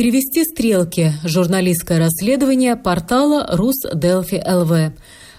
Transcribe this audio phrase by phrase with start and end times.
[0.00, 1.12] Перевести стрелки.
[1.24, 4.94] Журналистское расследование портала «Рус ЛВ».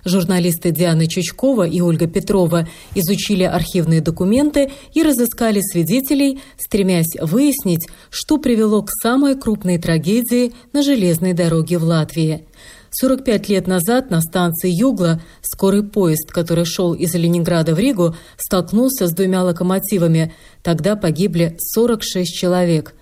[0.05, 8.37] Журналисты Диана Чучкова и Ольга Петрова изучили архивные документы и разыскали свидетелей, стремясь выяснить, что
[8.37, 12.45] привело к самой крупной трагедии на железной дороге в Латвии.
[12.91, 19.07] 45 лет назад на станции Югла скорый поезд, который шел из Ленинграда в Ригу, столкнулся
[19.07, 20.35] с двумя локомотивами.
[20.61, 22.93] Тогда погибли 46 человек–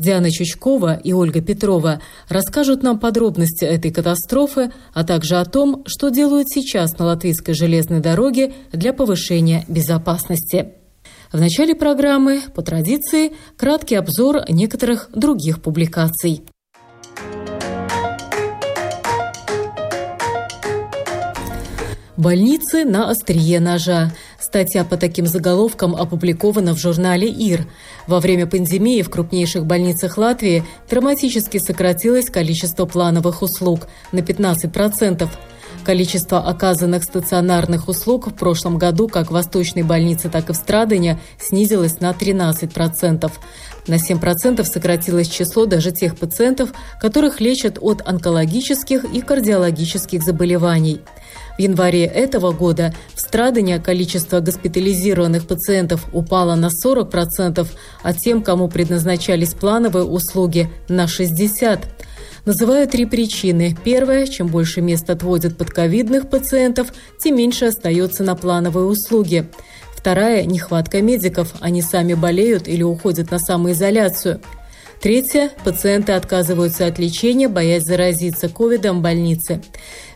[0.00, 6.08] Диана Чучкова и Ольга Петрова расскажут нам подробности этой катастрофы, а также о том, что
[6.08, 10.72] делают сейчас на латвийской железной дороге для повышения безопасности.
[11.32, 16.42] В начале программы, по традиции, краткий обзор некоторых других публикаций.
[22.20, 24.12] Больницы на острие ножа.
[24.50, 27.68] Статья по таким заголовкам опубликована в журнале «ИР».
[28.08, 35.28] Во время пандемии в крупнейших больницах Латвии драматически сократилось количество плановых услуг на 15%.
[35.84, 41.20] Количество оказанных стационарных услуг в прошлом году как в Восточной больнице, так и в Страдане
[41.38, 43.30] снизилось на 13%.
[43.86, 51.02] На 7% сократилось число даже тех пациентов, которых лечат от онкологических и кардиологических заболеваний.
[51.60, 57.68] В январе этого года в Страдане количество госпитализированных пациентов упало на 40%,
[58.02, 61.80] а тем, кому предназначались плановые услуги, на 60%.
[62.46, 63.76] Называю три причины.
[63.84, 69.46] Первая– чем больше мест отводят под ковидных пациентов, тем меньше остается на плановые услуги.
[69.94, 71.52] Вторая– нехватка медиков.
[71.60, 74.40] Они сами болеют или уходят на самоизоляцию–
[75.00, 75.50] Третье.
[75.64, 79.62] Пациенты отказываются от лечения, боясь заразиться ковидом в больнице.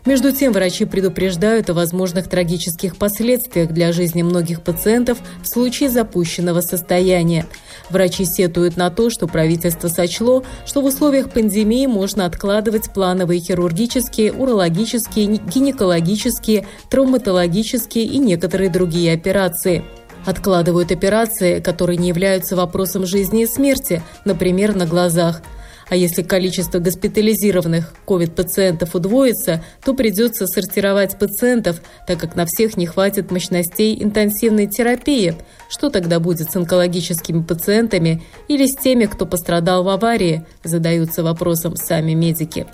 [0.05, 6.61] Между тем, врачи предупреждают о возможных трагических последствиях для жизни многих пациентов в случае запущенного
[6.61, 7.47] состояния.
[7.89, 14.33] Врачи сетуют на то, что правительство сочло, что в условиях пандемии можно откладывать плановые хирургические,
[14.33, 19.83] урологические, гинекологические, травматологические и некоторые другие операции
[20.25, 25.41] откладывают операции, которые не являются вопросом жизни и смерти, например, на глазах.
[25.87, 32.87] А если количество госпитализированных COVID-пациентов удвоится, то придется сортировать пациентов, так как на всех не
[32.87, 35.35] хватит мощностей интенсивной терапии.
[35.69, 41.75] Что тогда будет с онкологическими пациентами или с теми, кто пострадал в аварии, задаются вопросом
[41.75, 42.65] сами медики.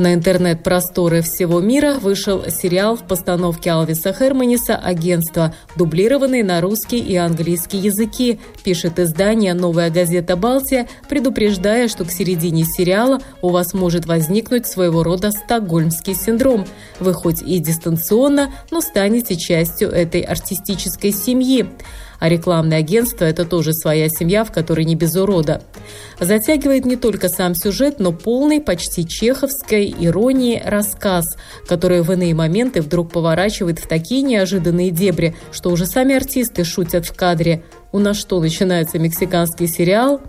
[0.00, 7.16] На интернет-просторы всего мира вышел сериал в постановке Алвиса Херманиса «Агентство», дублированный на русский и
[7.16, 14.06] английский языки, пишет издание «Новая газета Балтия», предупреждая, что к середине сериала у вас может
[14.06, 16.64] возникнуть своего рода стокгольмский синдром.
[16.98, 21.68] Вы хоть и дистанционно, но станете частью этой артистической семьи.
[22.20, 25.62] А рекламное агентство– это тоже своя семья, в которой не без урода.
[26.20, 31.36] Затягивает не только сам сюжет, но полный почти чеховской иронии рассказ,
[31.66, 37.06] который в иные моменты вдруг поворачивает в такие неожиданные дебри, что уже сами артисты шутят
[37.06, 37.64] в кадре.
[37.90, 40.20] У нас что, начинается мексиканский сериал?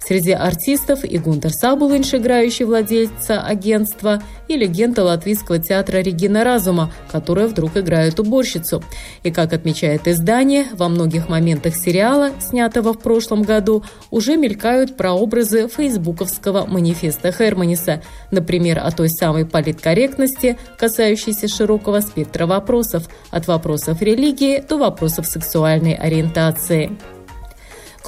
[0.00, 7.46] Среди артистов и Гунтер Сабулинш, играющий владельца агентства, и легенда латвийского театра Регина Разума, которая
[7.46, 8.82] вдруг играет уборщицу.
[9.22, 15.68] И, как отмечает издание, во многих моментах сериала, снятого в прошлом году, уже мелькают прообразы
[15.68, 24.64] фейсбуковского манифеста Херманиса, например, о той самой политкорректности, касающейся широкого спектра вопросов, от вопросов религии
[24.66, 26.96] до вопросов сексуальной ориентации.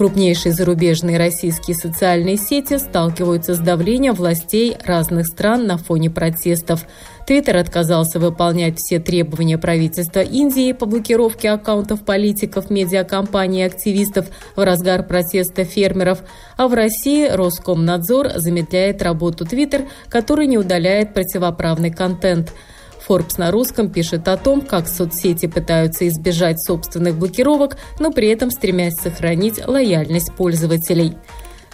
[0.01, 6.87] Крупнейшие зарубежные российские социальные сети сталкиваются с давлением властей разных стран на фоне протестов.
[7.27, 14.65] Твиттер отказался выполнять все требования правительства Индии по блокировке аккаунтов политиков, медиакомпаний и активистов в
[14.65, 16.21] разгар протеста фермеров.
[16.57, 22.55] А в России Роскомнадзор замедляет работу Твиттер, который не удаляет противоправный контент–
[23.11, 28.53] Forbes на русском пишет о том, как соцсети пытаются избежать собственных блокировок, но при этом
[28.53, 31.17] стремясь сохранить лояльность пользователей.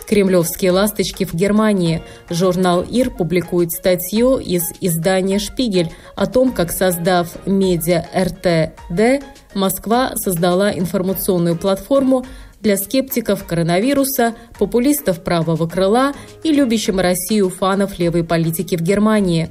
[0.08, 2.02] Кремлевские ласточки в Германии.
[2.30, 9.22] Журнал ИР публикует статью из издания «Шпигель» о том, как, создав медиа РТД,
[9.52, 12.24] Москва создала информационную платформу
[12.60, 19.50] для скептиков коронавируса, популистов правого крыла и любящим Россию фанов левой политики в Германии.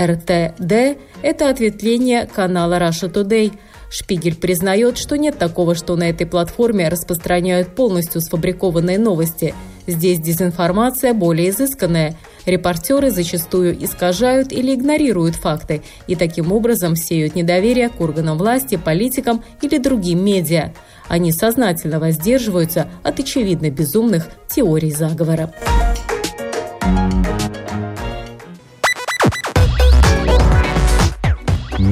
[0.00, 3.52] РТД– это ответвление канала Russia Today–
[3.92, 9.54] Шпигель признает, что нет такого, что на этой платформе распространяют полностью сфабрикованные новости.
[9.86, 12.16] Здесь дезинформация более изысканная.
[12.46, 19.44] Репортеры зачастую искажают или игнорируют факты и таким образом сеют недоверие к органам власти, политикам
[19.60, 20.72] или другим медиа.
[21.08, 25.52] Они сознательно воздерживаются от очевидно безумных теорий заговора.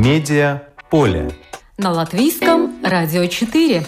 [0.00, 1.30] Медиа поле
[1.76, 3.84] на латвийском радио 4.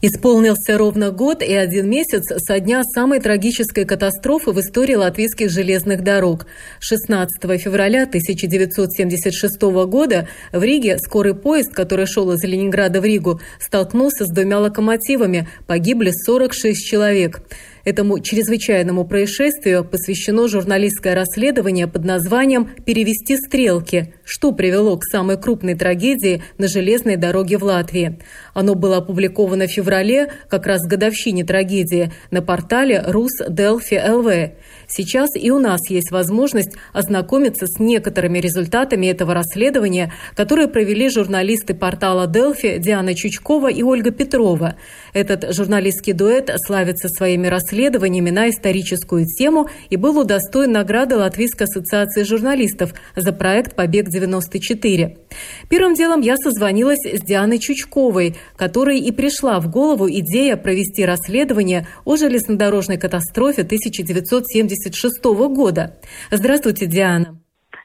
[0.00, 6.02] Исполнился ровно год и один месяц со дня самой трагической катастрофы в истории латвийских железных
[6.02, 6.46] дорог.
[6.78, 14.24] 16 февраля 1976 года в Риге скорый поезд, который шел из Ленинграда в Ригу, столкнулся
[14.24, 15.46] с двумя локомотивами.
[15.66, 17.42] Погибли 46 человек.
[17.88, 25.74] Этому чрезвычайному происшествию посвящено журналистское расследование под названием «Перевести стрелки», что привело к самой крупной
[25.74, 28.18] трагедии на железной дороге в Латвии.
[28.52, 34.52] Оно было опубликовано в феврале, как раз в годовщине трагедии, на портале «Рус Делфи ЛВ».
[34.86, 41.74] Сейчас и у нас есть возможность ознакомиться с некоторыми результатами этого расследования, которые провели журналисты
[41.74, 44.76] портала «Делфи» Диана Чучкова и Ольга Петрова.
[45.14, 52.24] Этот журналистский дуэт славится своими расследованиями на историческую тему и был удостоен награды Латвийской ассоциации
[52.24, 53.74] журналистов за проект
[54.18, 55.68] «Побег-94».
[55.70, 61.86] Первым делом я созвонилась с Дианой Чучковой, которой и пришла в голову идея провести расследование
[62.04, 65.24] о железнодорожной катастрофе 1970 1976
[65.54, 65.96] года.
[66.30, 67.36] Здравствуйте, Диана.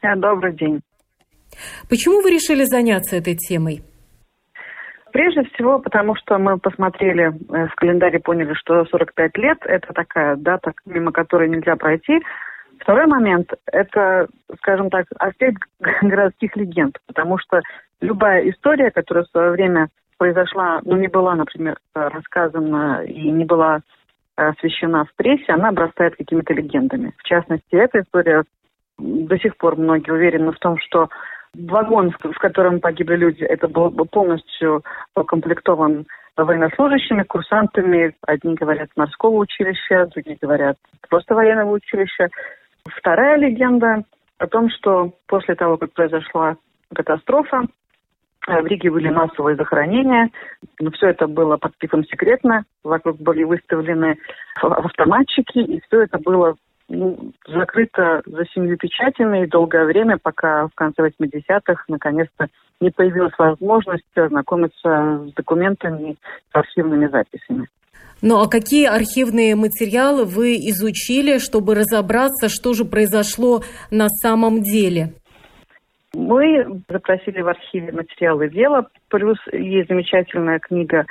[0.01, 0.81] Э, добрый день.
[1.89, 3.81] Почему вы решили заняться этой темой?
[5.11, 10.35] Прежде всего, потому что мы посмотрели э, в календаре, поняли, что 45 лет– это такая
[10.35, 12.19] дата, мимо которой нельзя пройти.
[12.83, 14.27] Второй момент– это,
[14.57, 15.63] скажем так, аспект
[16.01, 17.61] городских легенд, потому что
[18.01, 19.87] любая история, которая в свое время
[20.17, 23.79] произошла, ну, не была, например, рассказана и не была
[24.35, 27.13] освещена в прессе, она обрастает какими-то легендами.
[27.17, 28.43] В частности, эта история
[28.97, 31.07] до сих пор многие уверены в том, что
[31.53, 34.83] вагон, в котором погибли люди, это был полностью
[35.15, 36.05] укомплектован
[36.35, 38.15] военнослужащими, курсантами.
[38.25, 40.77] Одни говорят морского училища, другие говорят
[41.09, 42.29] просто военного училища.
[42.85, 44.03] Вторая легенда
[44.37, 46.57] о том, что после того, как произошла
[46.93, 47.67] катастрофа,
[48.47, 50.29] Э, в Риге были массовые захоронения,
[50.79, 52.65] но все это было под пиком секретно.
[52.83, 54.17] Вокруг были выставлены
[54.61, 56.55] автоматчики, и все это было
[56.89, 62.47] закрыто за семью печатями и долгое время, пока в конце 80-х наконец-то
[62.81, 66.17] не появилась возможность ознакомиться с документами,
[66.51, 67.67] с архивными записями.
[68.21, 75.13] Ну а какие архивные материалы вы изучили, чтобы разобраться, что же произошло на самом деле?
[76.13, 81.05] Мы запросили в архиве материалы дела, плюс есть замечательная книга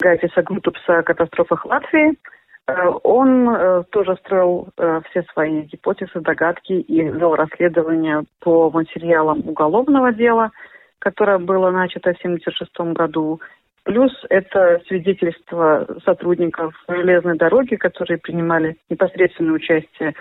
[0.00, 2.18] Гайтиса Глутупса о катастрофах Латвии.
[2.68, 9.42] Э, он э, тоже строил э, все свои гипотезы, догадки и вел расследование по материалам
[9.46, 10.50] уголовного дела,
[10.98, 13.40] которое было начато в 1976 году.
[13.84, 20.14] Плюс это свидетельство сотрудников железной дороги, которые принимали непосредственное участие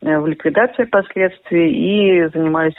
[0.00, 2.72] в ликвидации последствий и занимались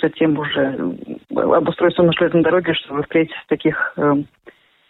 [0.00, 0.94] затем уже
[1.34, 3.96] обустройством на железной дороге, чтобы впредь таких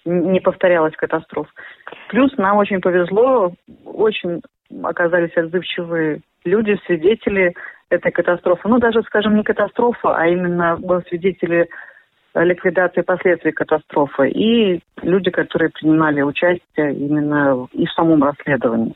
[0.05, 1.47] не повторялось катастроф.
[2.09, 3.53] Плюс нам очень повезло,
[3.85, 4.43] очень
[4.83, 7.55] оказались отзывчивые люди, свидетели
[7.91, 8.69] этой катастрофы.
[8.69, 10.79] Ну, даже, скажем, не катастрофа, а именно
[11.09, 11.69] свидетели
[12.35, 18.95] ликвидации последствий катастрофы и люди, которые принимали участие именно и в самом расследовании.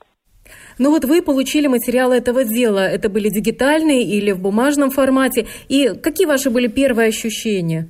[0.78, 2.86] Ну вот вы получили материалы этого дела.
[2.86, 5.46] Это были дигитальные или в бумажном формате?
[5.68, 7.88] И какие ваши были первые ощущения?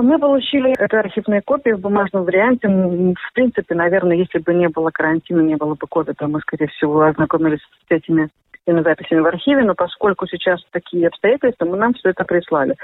[0.00, 2.68] Мы получили это архивные копии в бумажном варианте.
[2.68, 7.02] В принципе, наверное, если бы не было карантина, не было бы ковида, мы, скорее всего,
[7.02, 8.28] ознакомились с этими
[8.66, 12.76] записями в архиве, но поскольку сейчас такие обстоятельства, мы нам все это прислали.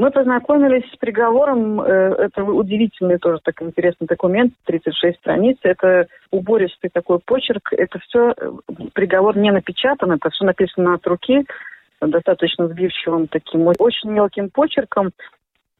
[0.00, 1.78] Мы познакомились с приговором.
[1.80, 5.58] Э, это удивительный тоже такой интересный документ, 36 страниц.
[5.62, 7.72] Это убористый такой почерк.
[7.72, 8.50] Это все, э,
[8.94, 11.44] приговор не напечатан, это все написано от руки,
[12.00, 15.10] достаточно сбивчивым таким, очень мелким почерком.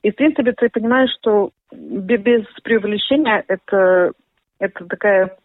[0.02, 4.12] И, в принципе, ты понимаешь, что без преувеличения это,
[4.59, 5.37] это такая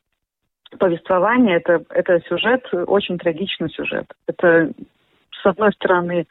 [0.79, 4.05] повествование, это, это сюжет, очень трагичный сюжет.
[4.27, 4.71] Это,
[5.41, 6.25] с одной стороны,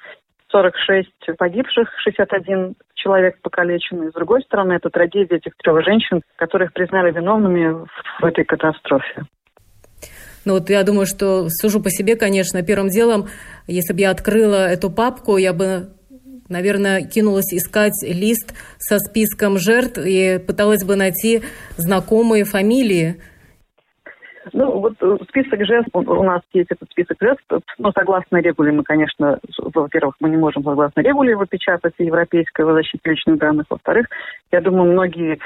[0.50, 4.10] 46 погибших, 61 человек покалеченный.
[4.10, 7.86] С другой стороны, это трагедия этих трех женщин, которых признали виновными
[8.20, 9.24] в этой катастрофе.
[10.44, 13.26] Ну вот я думаю, что сужу по себе, конечно, первым делом,
[13.66, 15.88] если бы я открыла эту папку, я бы
[16.54, 21.42] наверное, кинулась искать лист со списком жертв и пыталась бы найти
[21.76, 23.16] знакомые фамилии.
[24.52, 27.42] Ну, вот э, список жертв, у нас есть этот список жертв,
[27.78, 32.80] но согласно регуле мы, конечно, во-первых, мы не можем согласно регуле его печатать, Европейской о
[33.08, 34.06] личных данных, во-вторых,
[34.52, 35.38] я думаю, многие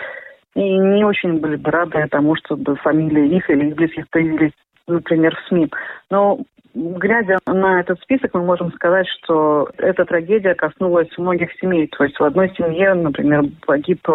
[0.55, 4.53] и не очень были бы рады тому, чтобы фамилии их или их близких появились
[4.89, 5.71] например, в СМИ.
[6.11, 6.41] Но
[6.75, 11.87] глядя на этот список, мы можем сказать, что эта трагедия коснулась многих семей.
[11.89, 14.07] То есть в одной семье, например, погиб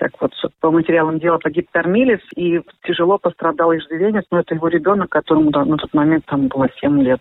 [0.00, 5.10] как вот по материалам дела погиб кормилец, и тяжело пострадал иждивенец, но это его ребенок,
[5.10, 7.20] которому на тот момент там было 7 лет.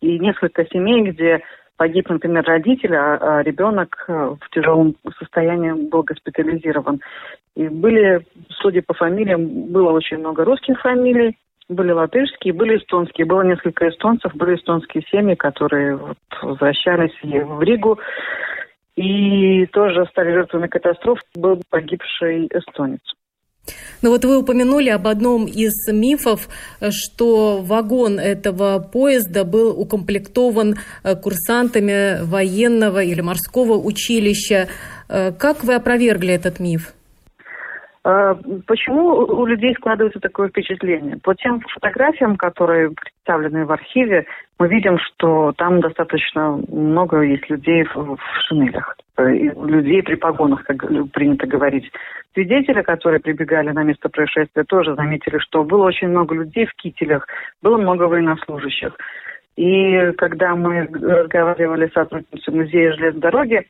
[0.00, 1.42] И несколько семей, где
[1.76, 7.00] погиб, например, родитель, а, а ребенок в тяжелом состоянии был госпитализирован.
[7.56, 11.36] И были, судя по фамилиям, было очень много русских фамилий,
[11.68, 13.26] были латышские, были эстонские.
[13.26, 17.98] Было несколько эстонцев, были эстонские семьи, которые вот возвращались в Ригу.
[18.96, 21.18] И тоже стали жертвами катастроф.
[21.34, 23.00] Был погибший эстонец.
[24.02, 26.48] Ну вот вы упомянули об одном из мифов,
[26.90, 34.68] что вагон этого поезда был укомплектован э, курсантами военного или морского училища.
[35.08, 36.92] Э, как вы опровергли этот миф?
[38.04, 41.16] А, почему у людей складывается такое впечатление?
[41.22, 44.26] По тем фотографиям, которые представлены в архиве,
[44.58, 50.86] мы видим, что там достаточно много есть людей в, шинелях, э, людей при погонах, как
[51.12, 51.90] принято говорить.
[52.34, 57.26] Свидетели, которые прибегали на место происшествия, тоже заметили, что было очень много людей в кителях,
[57.62, 58.92] было много военнослужащих.
[59.56, 63.66] И когда мы разговаривали с сотрудницей музея железной дороги,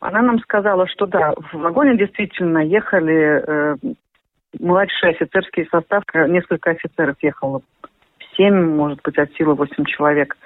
[0.00, 3.76] она нам сказала, что да, в вагоне действительно ехали э,
[4.58, 7.62] младший офицерский состав, несколько офицеров ехало.
[8.36, 10.36] Семь, может быть, от силы восемь человек.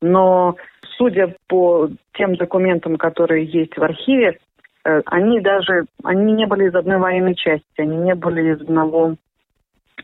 [0.00, 0.56] Но
[0.96, 4.38] судя по тем документам, которые есть в архиве,
[4.84, 9.16] э, они даже, они не были из одной военной части, они не были из одного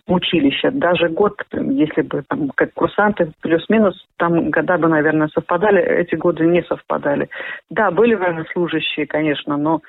[0.06, 0.70] училища.
[0.70, 6.46] Даже год, если бы там как курсанты плюс-минус, там года бы, наверное, совпадали, эти годы
[6.46, 7.28] не совпадали.
[7.70, 9.80] Да, были военнослужащие, конечно, но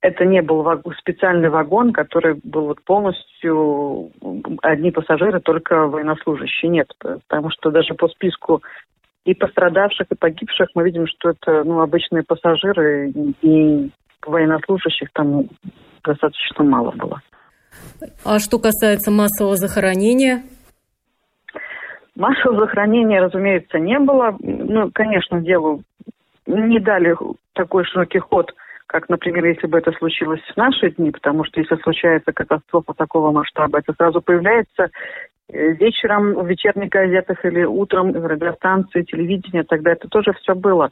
[0.00, 0.66] это не был
[0.98, 4.10] специальный вагон, который был вот полностью
[4.62, 6.70] одни пассажиры, только военнослужащие.
[6.70, 8.62] Нет, потому что даже по списку
[9.24, 13.10] и пострадавших, и погибших мы видим, что это ну, обычные пассажиры,
[13.42, 13.90] и
[14.26, 15.44] военнослужащих там
[16.04, 17.22] достаточно мало было.
[18.24, 20.42] А что касается массового захоронения?
[22.14, 24.36] Массового захоронения, разумеется, не было.
[24.40, 25.82] Ну, конечно, делу
[26.46, 27.16] не дали
[27.54, 28.52] такой широкий ход,
[28.86, 33.30] как, например, если бы это случилось в наши дни, потому что если случается катастрофа такого
[33.30, 34.90] масштаба, это сразу появляется
[35.48, 40.90] э, вечером в вечерних газетах или утром в радиостанции, телевидении, тогда это тоже все было.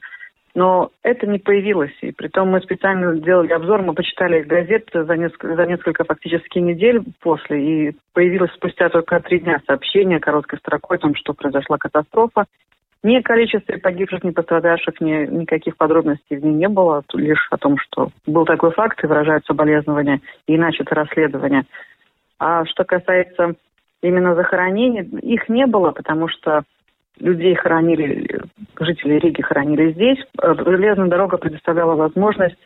[0.55, 1.97] Но это не появилось.
[2.01, 6.59] И при том мы специально сделали обзор, мы почитали газеты за несколько, за несколько фактически
[6.59, 7.89] недель после.
[7.91, 12.47] И появилось спустя только три дня сообщение короткой строкой о том, что произошла катастрофа.
[13.03, 17.03] Ни о количестве погибших, ни пострадавших, ни никаких подробностей в ней не было.
[17.15, 21.65] Лишь о том, что был такой факт и выражают соболезнования, и начато расследование.
[22.39, 23.55] А что касается
[24.03, 26.65] именно захоронений, их не было, потому что
[27.21, 28.41] людей хоронили,
[28.79, 30.19] жители Риги хоронили здесь.
[30.43, 32.59] Э, железная дорога предоставляла возможность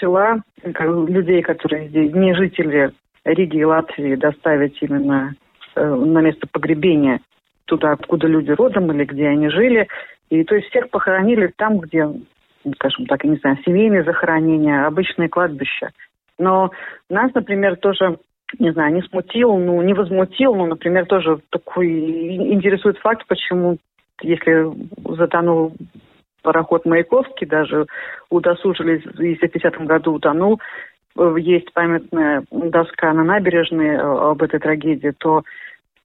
[0.00, 2.92] тела людей, которые здесь, не жители
[3.24, 5.34] Риги и Латвии, доставить именно
[5.74, 7.20] э, на место погребения
[7.64, 9.88] туда, откуда люди родом или где они жили.
[10.30, 12.06] И то есть всех похоронили там, где,
[12.74, 15.90] скажем так, я не знаю, семейные захоронения, обычные кладбища.
[16.38, 16.70] Но
[17.08, 18.18] нас, например, тоже
[18.58, 21.88] не знаю, не смутил, ну, не возмутил, ну, например, тоже такой
[22.52, 23.78] интересует факт, почему,
[24.22, 24.72] если
[25.16, 25.74] затонул
[26.42, 27.86] пароход Маяковский, даже
[28.30, 30.60] удосужились, в 50 году утонул,
[31.36, 35.42] есть памятная доска на набережной э, об этой трагедии, то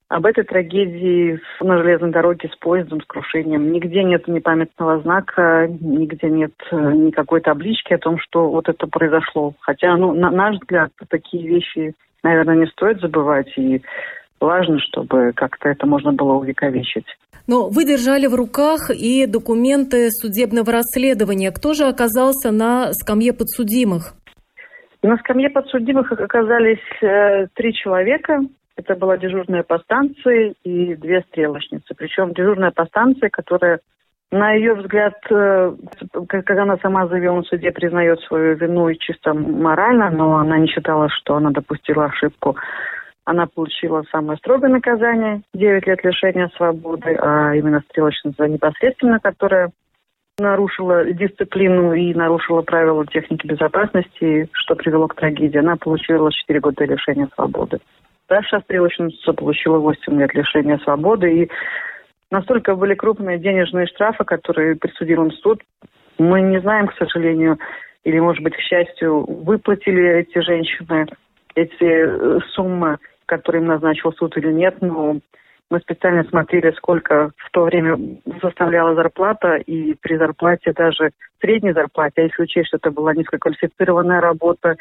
[0.08, 3.72] об этой трагедии на железной дороге с поездом, с крушением.
[3.72, 8.88] Нигде нет ни памятного знака, нигде нет э, никакой таблички о том, что вот это
[8.88, 9.54] произошло.
[9.60, 13.52] Хотя, ну, на наш взгляд, такие вещи наверное, не стоит забывать.
[13.58, 13.82] И
[14.40, 17.06] важно, чтобы как-то это можно было увековечить.
[17.48, 21.52] Но вы держали в руках и документы судебного расследования.
[21.52, 24.14] Кто же оказался на скамье подсудимых?
[25.02, 28.42] На скамье подсудимых оказались э, три человека.
[28.76, 31.96] Это была дежурная по станции и две стрелочницы.
[31.98, 33.80] Причем дежурная по станции, которая
[34.32, 35.74] На ее взгляд, э,
[36.28, 40.68] как она сама заявила на суде, признает свою вину и чисто морально, но она не
[40.68, 42.56] считала, что она допустила ошибку.
[43.26, 49.72] Она получила самое строгое наказание– 9 лет лишения свободы, а именно стрелочница непосредственно, которая
[50.38, 55.58] нарушила дисциплину и нарушила правила техники безопасности, что привело к трагедии.
[55.58, 57.80] Она получила 4 года лишения свободы.
[58.26, 61.44] Старшая стрелочница получила 8 лет лишения свободы.
[61.44, 61.50] И
[62.32, 65.62] настолько были крупные денежные штрафы, которые присудил им суд.
[66.18, 67.58] Мы не знаем, к сожалению,
[68.04, 71.08] или, может быть, к счастью, выплатили эти женщины
[71.56, 75.20] эти э, суммы, которые им назначил суд или нет, но
[75.70, 77.98] мы специально смотрели, сколько в то время
[78.42, 84.20] составляла зарплата, и при зарплате даже средней зарплате, а если учесть, что это была низкоквалифицированная
[84.20, 84.78] работа,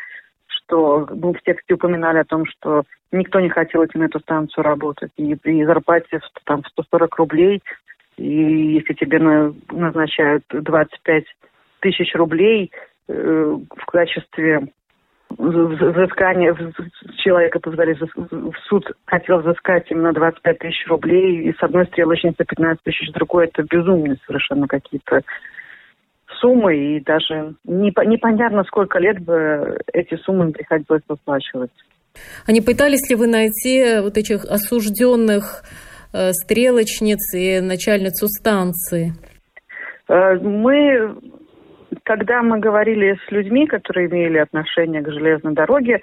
[0.69, 4.65] что мы в тексте упоминали о том, что никто не хотел идти на эту станцию
[4.65, 5.11] работать.
[5.17, 7.63] И при зарплате там, 140 рублей,
[8.19, 9.19] и если тебе
[9.71, 11.25] назначают 25
[11.81, 12.71] тысяч рублей
[13.09, 14.69] э, в качестве
[15.31, 16.57] взыскания
[17.19, 22.83] человека позвали в суд хотел взыскать именно 25 тысяч рублей, и с одной стрелочницы 15
[22.83, 25.23] тысяч, с другой это безумные совершенно какие-то
[26.41, 31.71] суммы, и даже непонятно, сколько лет бы эти суммы приходилось выплачивать.
[32.47, 35.63] А не пытались ли вы найти вот этих осужденных
[36.13, 39.13] э, стрелочниц и начальницу станции?
[40.09, 41.17] Э, мы,
[42.05, 46.01] когда мы говорили с людьми, которые имели отношение к железной дороге,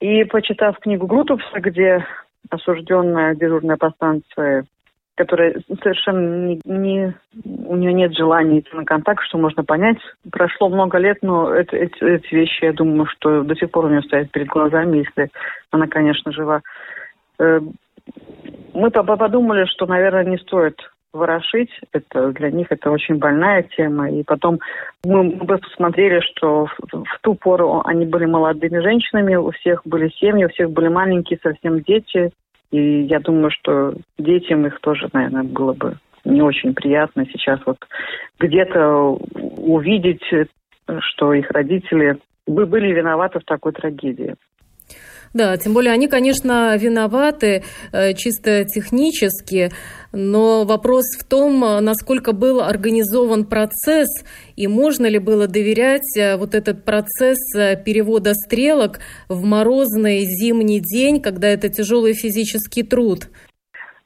[0.00, 2.04] и почитав книгу Грутовса, где
[2.50, 4.64] осужденная дежурная по станции
[5.16, 9.98] которая совершенно не, не у нее нет желания идти на контакт, что можно понять.
[10.30, 13.88] Прошло много лет, но это, эти, эти вещи, я думаю, что до сих пор у
[13.88, 15.30] нее стоят перед глазами, если
[15.70, 16.62] она, конечно, жива.
[17.38, 17.60] Э,
[18.72, 20.80] мы подумали, что, наверное, не стоит
[21.12, 21.70] ворошить.
[21.92, 24.10] Это для них это очень больная тема.
[24.10, 24.58] И потом
[25.04, 30.08] мы, мы посмотрели, что в, в ту пору они были молодыми женщинами, у всех были
[30.08, 32.32] семьи, у всех были маленькие совсем дети.
[32.74, 35.94] И я думаю, что детям их тоже, наверное, было бы
[36.24, 37.78] не очень приятно сейчас вот
[38.40, 39.16] где-то
[39.58, 40.24] увидеть,
[40.98, 42.18] что их родители
[42.48, 44.34] были виноваты в такой трагедии.
[45.34, 49.72] Да, тем более они, конечно, виноваты э, чисто технически,
[50.12, 54.08] но вопрос в том, насколько был организован процесс
[54.54, 60.78] и можно ли было доверять э, вот этот процесс э, перевода стрелок в морозный зимний
[60.78, 63.28] день, когда это тяжелый физический труд.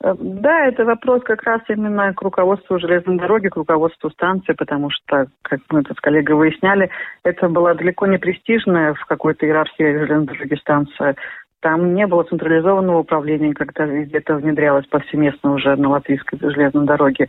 [0.01, 5.27] Да, это вопрос как раз именно к руководству железной дороги, к руководству станции, потому что,
[5.43, 6.91] как мы это с коллегой выясняли,
[7.25, 11.17] это была далеко не престижная в какой-то иерархии железной дороги станция.
[11.61, 17.29] Там не было централизованного управления, когда везде это внедрялось повсеместно уже на латвийской железной дороге.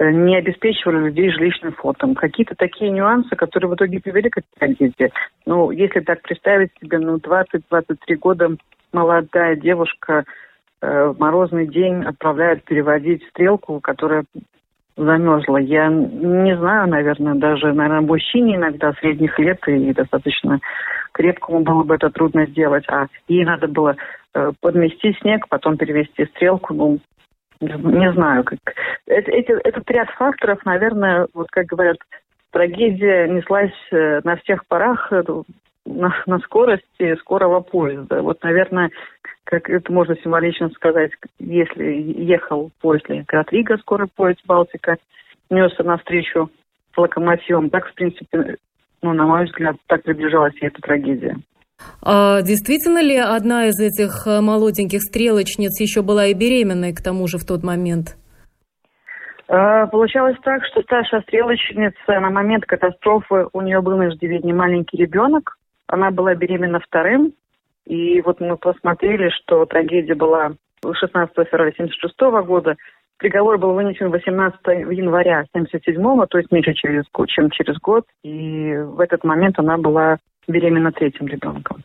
[0.00, 2.16] Э, не обеспечивали людей жилищным фотом.
[2.16, 5.12] Какие-то такие нюансы, которые в итоге привели к трагедии.
[5.46, 8.56] Ну, если так представить себе, ну, 20-23 года
[8.92, 10.24] молодая девушка э,
[10.80, 14.24] в морозный день отправляют переводить стрелку, которая
[14.98, 15.58] замерзла.
[15.58, 20.60] Я не знаю, наверное, даже, наверное, мужчине иногда средних лет и достаточно
[21.12, 23.96] крепкому было бы это трудно сделать, а ей надо было
[24.34, 26.98] э, подмести снег, потом перевести стрелку, ну,
[27.60, 28.58] не знаю, как...
[29.06, 31.96] Это, этот ряд факторов, наверное, вот как говорят,
[32.52, 35.12] трагедия неслась э, на всех парах.
[35.12, 35.22] э,
[35.88, 38.22] на, на скорости скорого поезда.
[38.22, 38.90] Вот, наверное,
[39.44, 44.96] как это можно символично сказать, если ехал поезд Ленинград Рига, скорый поезд Балтика,
[45.50, 46.50] несся навстречу
[46.94, 48.56] с локомотивом, так, в принципе,
[49.02, 51.36] ну, на мой взгляд, так приближалась и эта трагедия.
[52.02, 57.28] А действительно ли одна из этих э, молоденьких стрелочниц еще была и беременной к тому
[57.28, 58.16] же в тот момент?
[59.48, 64.98] А, получалось так, что старшая стрелочница на момент катастрофы у нее был на иждивении маленький
[64.98, 65.57] ребенок.
[65.88, 67.32] Она была беременна вторым.
[67.86, 72.76] И вот мы посмотрели, что трагедия была 16 февраля 1976 года.
[73.16, 74.60] Приговор был вынесен 18
[74.96, 78.04] января 1977, то есть меньше, через, чем через год.
[78.22, 81.82] И в этот момент она была беременна третьим ребенком.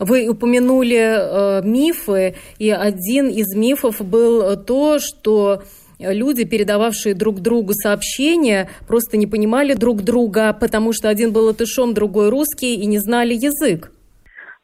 [0.00, 5.62] Вы упомянули э, мифы, и один из мифов был то, что
[5.98, 11.94] люди, передававшие друг другу сообщения, просто не понимали друг друга, потому что один был латышом,
[11.94, 13.90] другой русский, и не знали язык.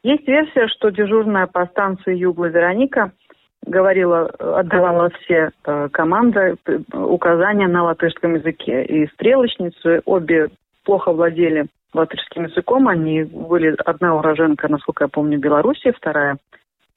[0.03, 3.11] Есть версия, что дежурная по станции Югла Вероника–
[3.65, 6.55] говорила, отдавала все э, команды,
[6.93, 8.85] указания на латышском языке.
[8.85, 10.49] И стрелочницы обе
[10.83, 12.87] плохо владели латышским языком.
[12.87, 16.37] Они были, одна уроженка, насколько я помню, Белоруссии, вторая,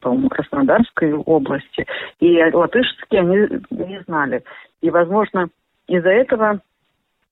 [0.00, 1.86] по-моему, Краснодарской области.
[2.20, 4.42] И латышский они не знали.
[4.80, 5.48] И, возможно,
[5.88, 6.60] Из-за этого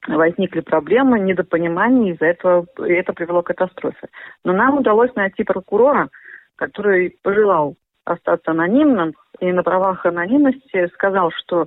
[0.09, 4.09] возникли проблемы, недопонимания, из-за этого и это привело к катастрофе.
[4.45, 6.09] Но нам удалось найти прокурора,
[6.57, 7.75] который пожелал
[8.05, 11.67] остаться анонимным и на правах анонимности сказал, что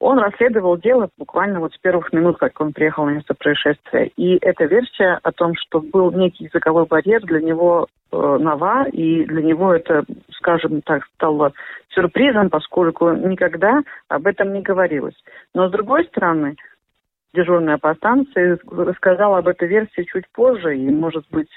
[0.00, 4.10] он расследовал дело буквально вот с первых минут, как он приехал на место происшествия.
[4.16, 9.24] И эта версия о том, что был некий языковой барьер, для него э, нова, и
[9.26, 11.52] для него это, скажем так, стало
[11.90, 15.16] сюрпризом, поскольку никогда об этом не говорилось.
[15.54, 16.56] Но с другой стороны,
[17.34, 21.50] дежурная по станции рассказала об этой версии чуть позже, и, может быть,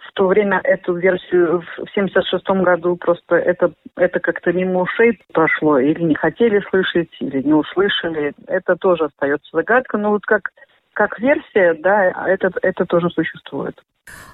[0.00, 5.78] в то время эту версию в 76 году просто это, это как-то мимо ушей прошло,
[5.78, 8.32] или не хотели слышать, или не услышали.
[8.46, 10.00] Это тоже остается загадкой.
[10.00, 10.50] Но вот как,
[10.92, 13.80] как версия, да, это, это тоже существует.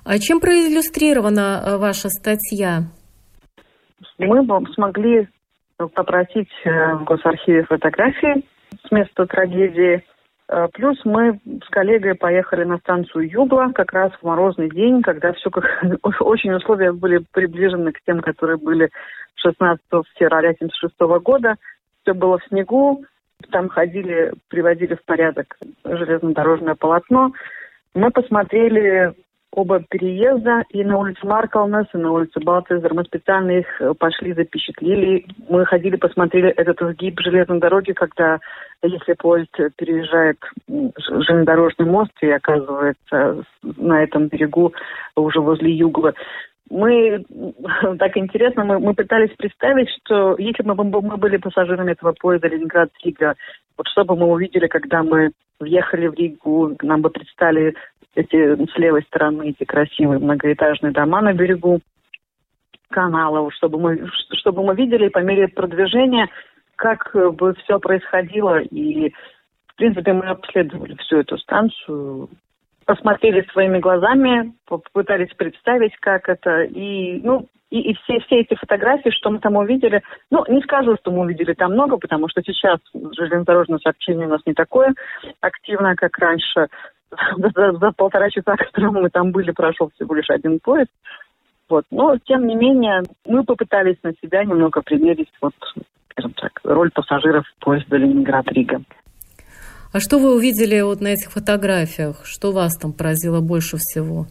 [0.04, 2.82] А чем проиллюстрирована э, ваша статья?
[4.18, 5.28] Мы смогли
[5.76, 8.44] попросить э, в Госархиве фотографии
[8.86, 10.04] с места трагедии
[10.72, 15.50] плюс мы с коллегой поехали на станцию Югла как раз в морозный день, когда все
[15.50, 15.64] как
[16.20, 18.90] очень условия были приближены к тем, которые были
[19.36, 19.80] 16
[20.16, 21.56] февраля 1976 года.
[22.02, 23.04] Все было в снегу,
[23.50, 27.32] там ходили, приводили в порядок железнодорожное полотно.
[27.94, 29.14] Мы посмотрели
[29.54, 32.92] оба переезда и на улице Маркалнес, и на улице Балтезер.
[32.92, 35.24] Мы специально их э, пошли, запечатлели.
[35.48, 38.40] Мы ходили, посмотрели этот изгиб железной дороги, когда,
[38.82, 40.38] если поезд переезжает
[40.68, 44.72] железнодорожный мост и оказывается на этом берегу
[45.14, 46.14] уже возле Югла,
[46.70, 47.24] мы,
[47.98, 52.48] так интересно, мы, мы пытались представить, что если бы мы, мы были пассажирами этого поезда
[52.48, 53.34] Ленинград-Рига,
[53.76, 57.74] вот что бы мы увидели, когда мы въехали в Ригу, нам бы предстали
[58.14, 61.80] эти с левой стороны эти красивые многоэтажные дома на берегу
[62.90, 66.28] канала, чтобы мы, чтобы мы видели по мере продвижения,
[66.76, 68.60] как бы все происходило.
[68.60, 69.12] И,
[69.66, 72.28] в принципе, мы обследовали всю эту станцию,
[72.84, 76.62] посмотрели своими глазами, попытались представить, как это.
[76.62, 80.96] И, ну, и, и все, все эти фотографии, что мы там увидели, ну, не скажу,
[81.00, 84.94] что мы увидели там много, потому что сейчас железнодорожное сообщение у нас не такое
[85.40, 86.68] активное, как раньше.
[87.36, 90.90] За, за полтора часа, которым мы там были, прошел всего лишь один поезд.
[91.68, 91.84] Вот.
[91.90, 95.54] Но, тем не менее, мы попытались на себя немного примерить, вот,
[96.10, 98.82] скажем так, роль пассажиров поезда Ленинград-Рига.
[99.94, 102.26] А что вы увидели вот на этих фотографиях?
[102.26, 104.26] Что вас там поразило больше всего?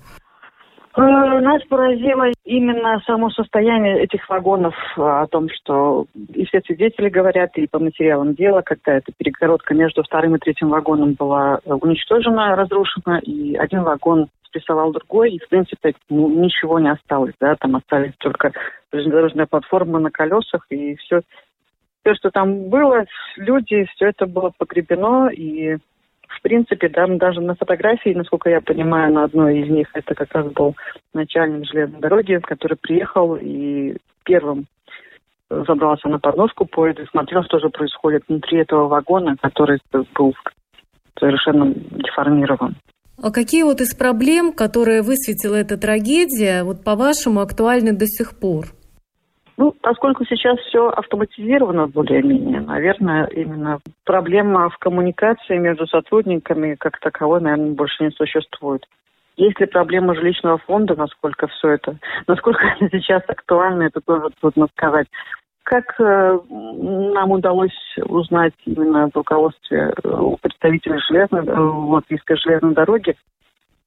[0.97, 7.07] Э, нас поразило именно само состояние этих вагонов, э, о том, что и все свидетели
[7.07, 11.73] говорят, и по материалам дела, когда эта перегородка между вторым и третьим вагоном была э,
[11.73, 17.55] уничтожена, разрушена, и один вагон спрессовал другой, и, в принципе, ну, ничего не осталось, да,
[17.55, 18.51] там остались только
[18.91, 21.21] железнодорожная платформа на колесах, и все,
[22.03, 23.05] все, что там было,
[23.37, 25.77] люди, все это было погребено, и
[26.27, 30.33] в принципе, там даже на фотографии, насколько я понимаю, на одной из них это как
[30.33, 30.75] раз был
[31.13, 34.65] начальник железной дороги, который приехал и первым
[35.49, 39.79] забрался на подножку поезда и смотрел, что же происходит внутри этого вагона, который
[40.15, 40.33] был
[41.19, 42.75] совершенно деформирован.
[43.21, 48.65] А какие вот из проблем, которые высветила эта трагедия, вот по-вашему актуальны до сих пор?
[49.55, 57.39] Ну, поскольку сейчас все автоматизировано более-менее, наверное, именно проблема в коммуникации между сотрудниками как таковой,
[57.39, 58.85] наверное, больше не существует.
[59.35, 64.67] Есть ли проблема жилищного фонда, насколько все это, насколько это сейчас актуально, это тоже трудно
[64.75, 65.07] сказать.
[65.63, 72.73] Как э, нам удалось узнать именно в руководстве э, у представителей железной, э, Латвийской железной
[72.73, 73.15] дороги,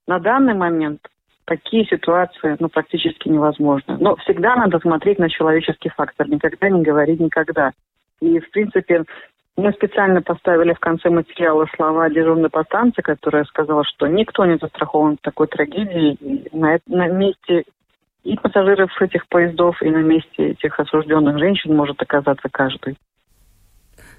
[0.07, 1.01] на данный момент
[1.47, 3.97] такие ситуации ну, практически невозможны.
[3.99, 7.73] Но всегда надо смотреть на человеческий фактор, никогда не говорить никогда.
[8.21, 9.05] И, в принципе,
[9.57, 14.59] мы специально поставили в конце материала слова дежурной по станции, которая сказала, что никто не
[14.59, 16.19] застрахован от такой трагедии.
[16.53, 17.65] На, на месте
[18.25, 22.97] и пассажиров этих поездов, и на месте этих осужденных женщин может оказаться каждый.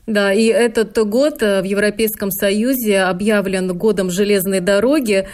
[0.07, 5.27] Да, и этот год э, в Европейском Союзе объявлен годом железной дороги.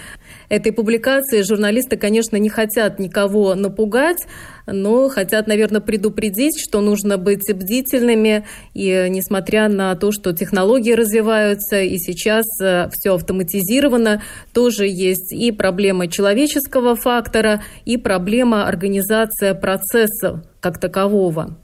[0.49, 4.25] Этой публикации журналисты, конечно, не хотят никого напугать,
[4.65, 8.47] но хотят, наверное, предупредить, что нужно быть бдительными.
[8.73, 14.23] И несмотря на то, что технологии развиваются, и сейчас э, все автоматизировано,
[14.55, 21.57] тоже есть и проблема человеческого фактора, и проблема организации процессов как такового.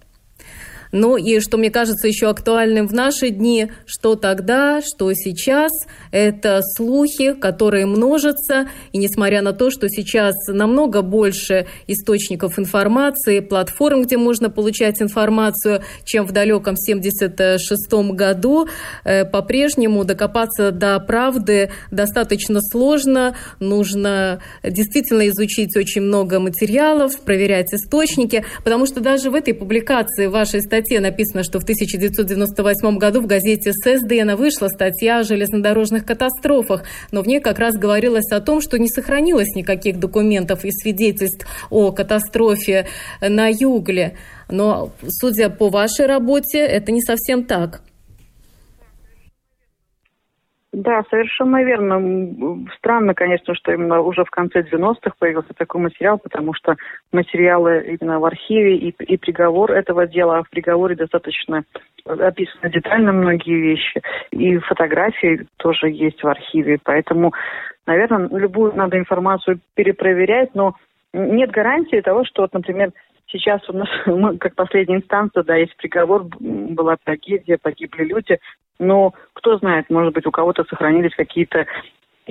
[0.92, 5.72] Ну и что мне кажется еще актуальным в наши дни, что тогда, что сейчас,
[6.12, 14.02] это слухи, которые множатся, и несмотря на то, что сейчас намного больше источников информации, платформ,
[14.02, 18.68] где можно получать информацию, чем в далеком 76 году,
[19.04, 28.44] э, по-прежнему докопаться до правды достаточно сложно, нужно действительно изучить очень много материалов, проверять источники,
[28.64, 33.28] потому что даже в этой публикации вашей статьи статье написано, что в 1998 году в
[33.28, 38.62] газете «ССДН» вышла статья о железнодорожных катастрофах, но в ней как раз говорилось о том,
[38.62, 42.88] что не сохранилось никаких документов и свидетельств о катастрофе
[43.20, 44.16] на Югле.
[44.50, 47.82] Но, судя по вашей работе, это не совсем так.
[50.72, 52.64] Да, совершенно верно.
[52.78, 56.76] Странно, конечно, что именно уже в конце 90-х появился такой материал, потому что
[57.12, 61.64] материалы именно в архиве и, и приговор этого дела, а в приговоре достаточно
[62.06, 64.02] описаны детально многие вещи,
[64.32, 67.34] и фотографии тоже есть в архиве, поэтому,
[67.88, 70.76] наверное, любую надо информацию перепроверять, но
[71.14, 72.92] нет гарантии того, что, вот, например,
[73.32, 78.40] Сейчас у нас, мы, как последняя инстанция, да, есть приговор, была трагедия, погибли люди.
[78.80, 81.66] Но кто знает, может быть, у кого-то сохранились какие-то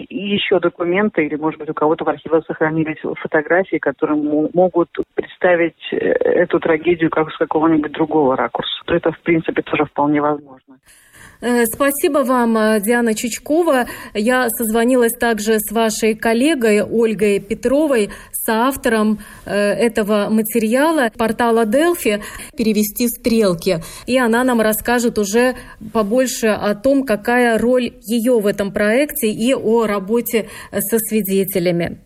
[0.09, 4.17] еще документы, или, может быть, у кого-то в архивах сохранились фотографии, которые
[4.55, 8.71] могут представить э, эту трагедию как с какого-нибудь другого ракурса.
[8.87, 10.79] Это, в принципе, тоже вполне возможно.
[11.41, 13.87] Э, спасибо вам, э, Диана Чучкова.
[14.15, 22.23] Я созвонилась также с вашей коллегой Ольгой Петровой, соавтором э, этого материала портала Delphi
[22.57, 23.81] «Перевести стрелки».
[24.07, 25.55] И она нам расскажет уже
[25.93, 31.99] побольше о том, какая роль ее в этом проекте и о работе со свидетелями.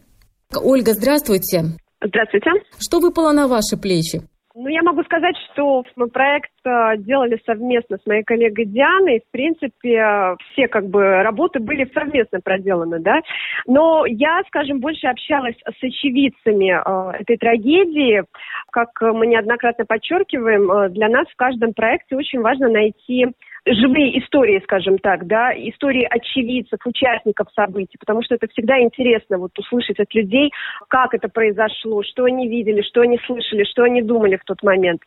[0.55, 1.65] Ольга, здравствуйте.
[2.05, 2.51] Здравствуйте.
[2.79, 4.23] Что выпало на ваши плечи?
[4.55, 9.21] Ну, я могу сказать, что мы проект э, делали совместно с моей коллегой Дианой.
[9.27, 13.21] В принципе, все как бы работы были совместно проделаны, да.
[13.67, 18.25] Но я, скажем, больше общалась с очевидцами э, этой трагедии.
[18.71, 23.29] Как мы неоднократно подчеркиваем, э, для нас в каждом проекте очень важно найти
[23.67, 29.57] живые истории, скажем так, да, истории очевидцев, участников событий, потому что это всегда интересно вот
[29.59, 30.51] услышать от людей,
[30.89, 35.03] как это произошло, что они видели, что они слышали, что они думали в тот момент.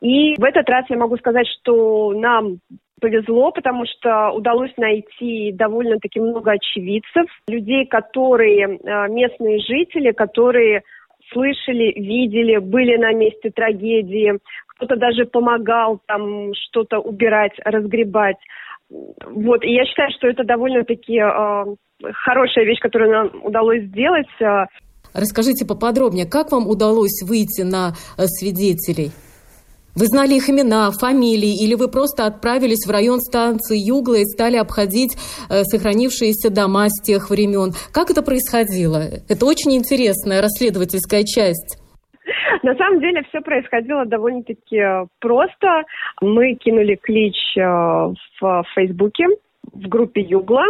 [0.00, 2.58] И в этот раз я могу сказать, что нам
[3.00, 10.82] повезло, потому что удалось найти довольно-таки много очевидцев, людей, которые э, местные жители, которые
[11.32, 14.38] слышали, видели, были на месте трагедии,
[14.76, 18.36] кто-то даже помогал там что-то убирать, разгребать.
[18.90, 21.64] Вот, и я считаю, что это довольно-таки э,
[22.12, 24.28] хорошая вещь, которую нам удалось сделать.
[24.40, 24.66] Э.
[25.14, 29.12] Расскажите поподробнее, как вам удалось выйти на э, свидетелей?
[29.94, 34.56] Вы знали их имена, фамилии, или вы просто отправились в район станции Югла и стали
[34.56, 35.16] обходить
[35.50, 37.74] э, сохранившиеся дома с тех времен?
[37.92, 39.02] Как это происходило?
[39.28, 41.81] Это очень интересная расследовательская часть.
[42.62, 45.84] На самом деле все происходило довольно-таки э, просто.
[46.20, 49.26] Мы кинули клич э, в Фейсбуке,
[49.72, 50.66] в группе Югла,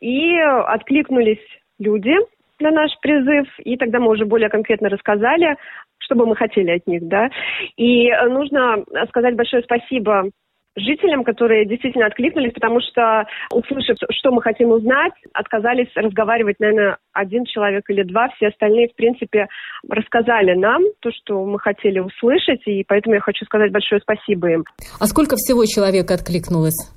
[0.00, 1.44] и откликнулись
[1.78, 2.14] люди
[2.60, 5.56] на наш призыв, и тогда мы уже более конкретно рассказали
[6.04, 7.30] что бы мы хотели от них, да.
[7.76, 10.30] И э, нужно сказать большое спасибо
[10.76, 17.44] жителям, которые действительно откликнулись, потому что, услышав, что мы хотим узнать, отказались разговаривать, наверное, один
[17.44, 18.28] человек или два.
[18.36, 19.46] Все остальные, в принципе,
[19.88, 24.64] рассказали нам то, что мы хотели услышать, и поэтому я хочу сказать большое спасибо им.
[25.00, 26.94] А сколько всего человек откликнулось?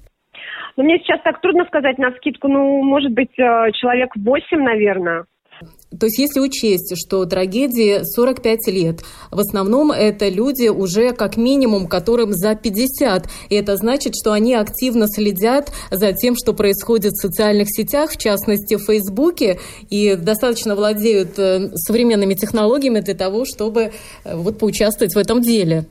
[0.76, 5.26] Ну, мне сейчас так трудно сказать на скидку, ну, может быть, э, человек восемь, наверное.
[5.98, 9.00] То есть если учесть, что трагедии 45 лет,
[9.32, 13.28] в основном это люди уже как минимум, которым за 50.
[13.50, 18.18] И это значит, что они активно следят за тем, что происходит в социальных сетях, в
[18.18, 23.92] частности в Фейсбуке, и достаточно владеют э, современными технологиями для того, чтобы
[24.24, 25.86] э, вот поучаствовать в этом деле.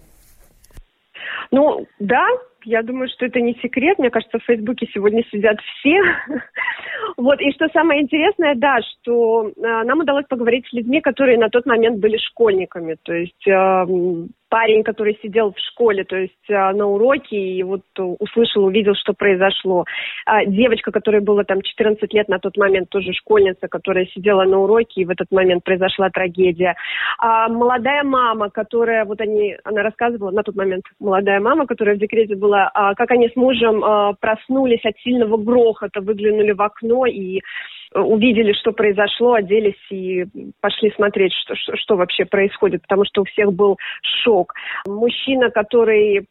[1.50, 2.22] Ну, да,
[2.66, 3.98] я думаю, что это не секрет.
[3.98, 6.00] Мне кажется, в Фейсбуке сегодня сидят все.
[7.16, 9.52] Вот, и что самое интересное, да, что э,
[9.84, 12.96] нам удалось поговорить с людьми, которые на тот момент были школьниками.
[13.02, 13.86] То есть э,
[14.48, 19.12] парень, который сидел в школе, то есть э, на уроке, и вот услышал, увидел, что
[19.12, 19.84] произошло.
[20.24, 24.58] А девочка, которая была там 14 лет на тот момент, тоже школьница, которая сидела на
[24.58, 26.76] уроке, и в этот момент произошла трагедия.
[27.18, 31.98] А молодая мама, которая, вот они, она рассказывала, на тот момент молодая мама, которая в
[31.98, 37.06] декрете была, а, как они с мужем а, проснулись от сильного грохота, выглянули в окно
[37.06, 37.40] и
[37.96, 40.24] увидели, что произошло, оделись и
[40.60, 43.76] пошли смотреть, что, что, что вообще происходит, потому что у всех был
[44.22, 44.54] шок.
[44.86, 46.26] Мужчина, который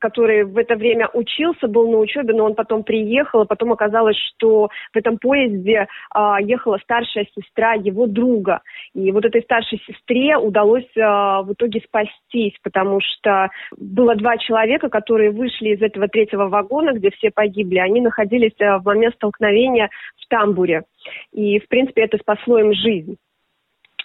[0.00, 4.16] который в это время учился, был на учебе, но он потом приехал, и потом оказалось,
[4.16, 8.62] что в этом поезде а, ехала старшая сестра его друга.
[8.94, 14.88] И вот этой старшей сестре удалось а, в итоге спастись, потому что было два человека,
[14.88, 17.78] которые вышли из этого третьего вагона, где все погибли.
[17.78, 20.84] Они находились а, в момент столкновения в тамбуре.
[21.32, 23.16] И, в принципе, это спасло им жизнь.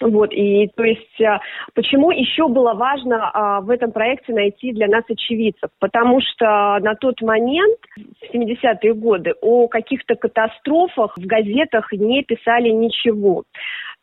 [0.00, 1.40] Вот, и то есть а,
[1.74, 5.70] почему еще было важно а, в этом проекте найти для нас очевидцев?
[5.78, 12.68] Потому что на тот момент, в 70-е годы, о каких-то катастрофах в газетах не писали
[12.68, 13.44] ничего.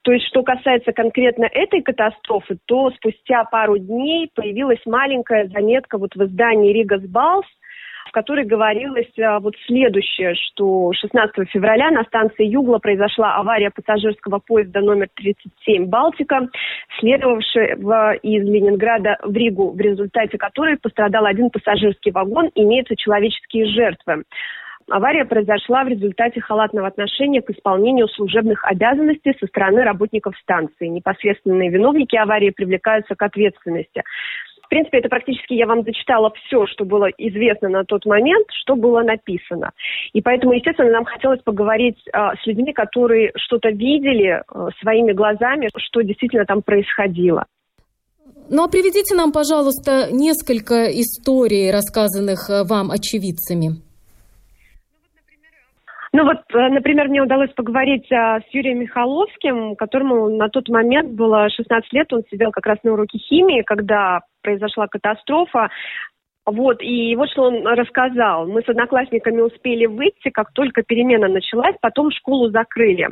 [0.03, 6.13] То есть, что касается конкретно этой катастрофы, то спустя пару дней появилась маленькая заметка вот
[6.15, 7.45] в издании «Ригас Балс»,
[8.05, 14.39] в которой говорилось а, вот следующее, что 16 февраля на станции Югла произошла авария пассажирского
[14.39, 16.47] поезда номер 37 «Балтика»,
[16.99, 24.23] следовавшего из Ленинграда в Ригу, в результате которой пострадал один пассажирский вагон, имеются человеческие жертвы.
[24.89, 30.87] Авария произошла в результате халатного отношения к исполнению служебных обязанностей со стороны работников станции.
[30.87, 34.03] Непосредственные виновники аварии привлекаются к ответственности
[34.73, 39.03] принципе, это практически я вам зачитала все, что было известно на тот момент, что было
[39.03, 39.71] написано.
[40.13, 45.69] И поэтому, естественно, нам хотелось поговорить а, с людьми, которые что-то видели а, своими глазами,
[45.77, 47.45] что действительно там происходило.
[48.49, 53.92] Ну а приведите нам, пожалуйста, несколько историй, рассказанных а, вам очевидцами.
[56.15, 61.11] Ну вот, э, например, мне удалось поговорить а, с Юрием Михайловским, которому на тот момент
[61.13, 65.69] было 16 лет, он сидел как раз на уроке химии, когда произошла катастрофа.
[66.45, 68.45] Вот, и вот что он рассказал.
[68.47, 73.07] Мы с одноклассниками успели выйти, как только перемена началась, потом школу закрыли.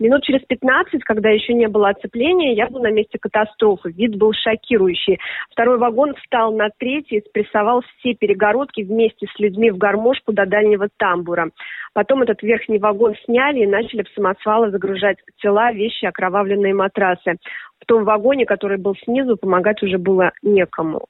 [0.00, 3.92] Минут через 15, когда еще не было оцепления, я был на месте катастрофы.
[3.92, 5.18] Вид был шокирующий.
[5.50, 10.88] Второй вагон встал на третий, спрессовал все перегородки вместе с людьми в гармошку до дальнего
[10.96, 11.50] тамбура.
[11.92, 17.36] Потом этот верхний вагон сняли и начали в самосвалы загружать тела, вещи, окровавленные матрасы.
[17.80, 21.06] В том вагоне, который был снизу, помогать уже было некому.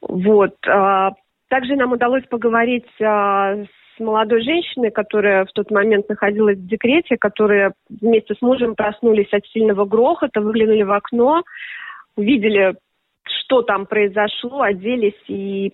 [0.00, 0.54] Вот.
[0.66, 1.12] А,
[1.48, 7.16] также нам удалось поговорить а, с молодой женщиной, которая в тот момент находилась в декрете,
[7.16, 11.42] которые вместе с мужем проснулись от сильного грохота, выглянули в окно,
[12.16, 12.76] увидели,
[13.24, 15.72] что там произошло, оделись и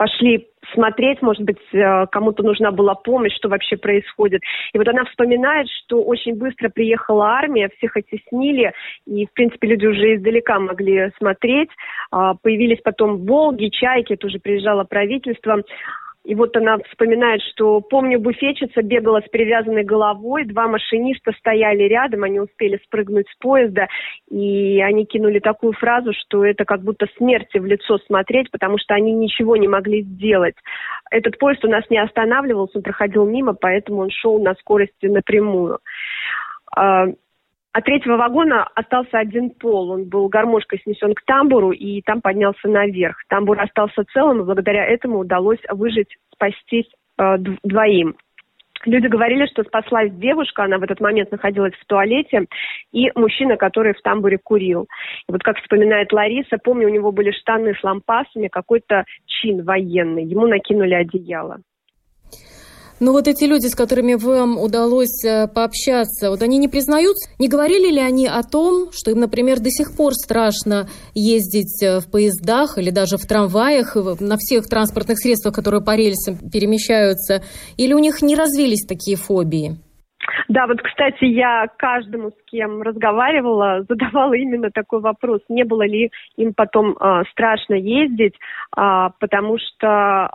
[0.00, 4.40] пошли смотреть, может быть, э, кому-то нужна была помощь, что вообще происходит.
[4.72, 8.72] И вот она вспоминает, что очень быстро приехала армия, всех оттеснили,
[9.06, 11.68] и, в принципе, люди уже издалека могли смотреть.
[12.10, 15.62] А, появились потом «Волги», «Чайки», тоже приезжало правительство.
[16.24, 22.24] И вот она вспоминает, что помню, буфетчица бегала с привязанной головой, два машиниста стояли рядом,
[22.24, 23.88] они успели спрыгнуть с поезда,
[24.30, 28.94] и они кинули такую фразу, что это как будто смерти в лицо смотреть, потому что
[28.94, 30.56] они ничего не могли сделать.
[31.10, 35.78] Этот поезд у нас не останавливался, он проходил мимо, поэтому он шел на скорости напрямую.
[37.72, 39.90] А, третьего вагона остался один пол.
[39.90, 43.16] Он был гармошкой снесен к тамбуру и там поднялся наверх.
[43.28, 48.16] Тамбур остался целым, и благодаря этому удалось выжить, спастись э, двоим.
[48.86, 52.46] Люди говорили, что спаслась девушка, она в этот момент находилась в туалете,
[52.92, 54.88] и мужчина, который в тамбуре курил.
[55.28, 60.24] И вот как вспоминает Лариса, помню, у него были штаны с лампасами, какой-то чин военный,
[60.24, 61.58] ему накинули одеяло.
[63.00, 67.48] Но вот эти люди, с которыми вам удалось э, пообщаться, вот они не признают, не
[67.48, 72.10] говорили ли они о том, что им, например, до сих пор страшно ездить э, в
[72.10, 77.42] поездах или даже в трамваях, на всех транспортных средствах, которые по рельсам перемещаются,
[77.78, 79.78] или у них не развились такие фобии?
[80.48, 86.10] Да, вот, кстати, я каждому, с кем разговаривала, задавала именно такой вопрос, не было ли
[86.36, 88.34] им потом э, страшно ездить,
[88.76, 90.30] э, потому что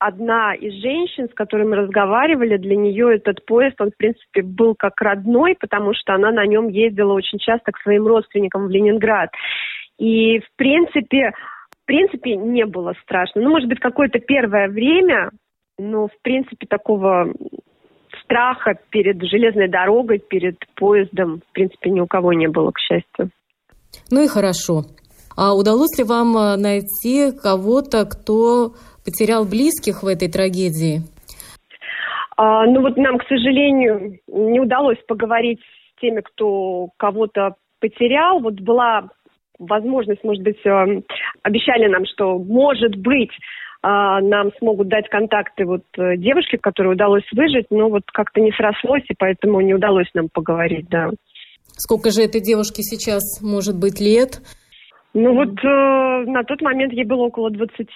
[0.00, 4.74] одна из женщин, с которой мы разговаривали, для нее этот поезд, он, в принципе, был
[4.74, 9.30] как родной, потому что она на нем ездила очень часто к своим родственникам в Ленинград.
[9.98, 11.32] И, в принципе,
[11.70, 13.42] в принципе, не было страшно.
[13.42, 15.30] Ну, может быть, какое-то первое время,
[15.78, 17.32] но, в принципе, такого
[18.24, 23.30] страха перед железной дорогой, перед поездом, в принципе, ни у кого не было, к счастью.
[24.10, 24.82] Ну и хорошо.
[25.40, 28.74] А удалось ли вам э, найти кого-то, кто
[29.06, 31.00] потерял близких в этой трагедии?
[32.36, 38.40] А, ну вот нам, к сожалению, не удалось поговорить с теми, кто кого-то потерял.
[38.40, 39.08] Вот была
[39.58, 41.00] возможность, может быть, э,
[41.42, 47.68] обещали нам, что, может быть, э, нам смогут дать контакты вот девушки, которой удалось выжить,
[47.70, 51.08] но вот как-то не срослось, и поэтому не удалось нам поговорить, да.
[51.78, 54.42] Сколько же этой девушке сейчас может быть лет?
[55.14, 57.88] Ну вот э, на тот момент ей было около 20.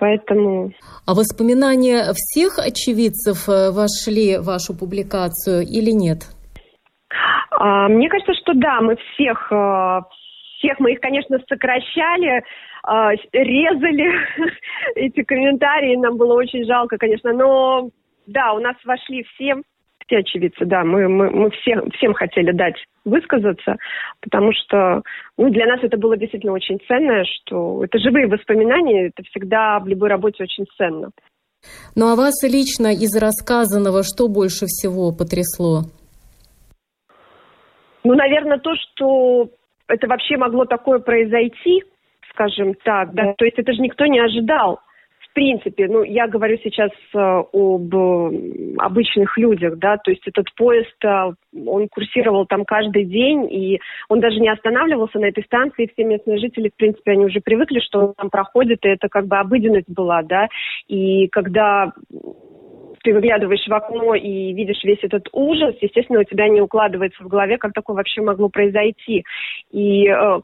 [0.01, 0.73] Поэтому...
[1.07, 6.25] А воспоминания всех очевидцев э, вошли в вашу публикацию или нет?
[7.51, 10.01] А, мне кажется, что да, мы всех, э,
[10.57, 12.43] всех мы их, конечно, сокращали,
[12.83, 14.11] а, резали.
[14.95, 17.91] Эти комментарии, нам было очень жалко, конечно, но
[18.27, 19.57] да, у нас вошли все,
[20.11, 23.77] все очевидцы, да, мы, мы, мы всем, всем хотели дать высказаться,
[24.21, 25.03] потому что
[25.39, 29.87] ну, для нас это было действительно очень ценно, что это живые воспоминания, это всегда в
[29.87, 31.11] любой работе очень ценно.
[31.95, 35.83] Ну а вас лично из рассказанного что больше всего потрясло?
[38.03, 39.51] Ну, наверное, то, что
[39.87, 41.85] это вообще могло такое произойти,
[42.33, 44.81] скажем так, да, то есть это же никто не ожидал.
[45.31, 47.95] В принципе, ну, я говорю сейчас э, об
[48.79, 51.33] обычных людях, да, то есть этот поезд, э,
[51.67, 56.39] он курсировал там каждый день, и он даже не останавливался на этой станции, все местные
[56.39, 59.89] жители, в принципе, они уже привыкли, что он там проходит, и это как бы обыденность
[59.89, 60.49] была, да,
[60.89, 61.93] и когда
[63.03, 67.29] ты выглядываешь в окно и видишь весь этот ужас, естественно, у тебя не укладывается в
[67.29, 69.25] голове, как такое вообще могло произойти.
[69.71, 70.41] И э,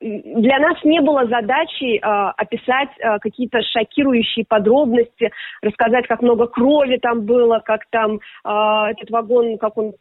[0.00, 2.00] для нас не было задачи э,
[2.36, 9.10] описать э, какие-то шокирующие подробности, рассказать, как много крови там было, как там э, этот
[9.10, 9.94] вагон, как он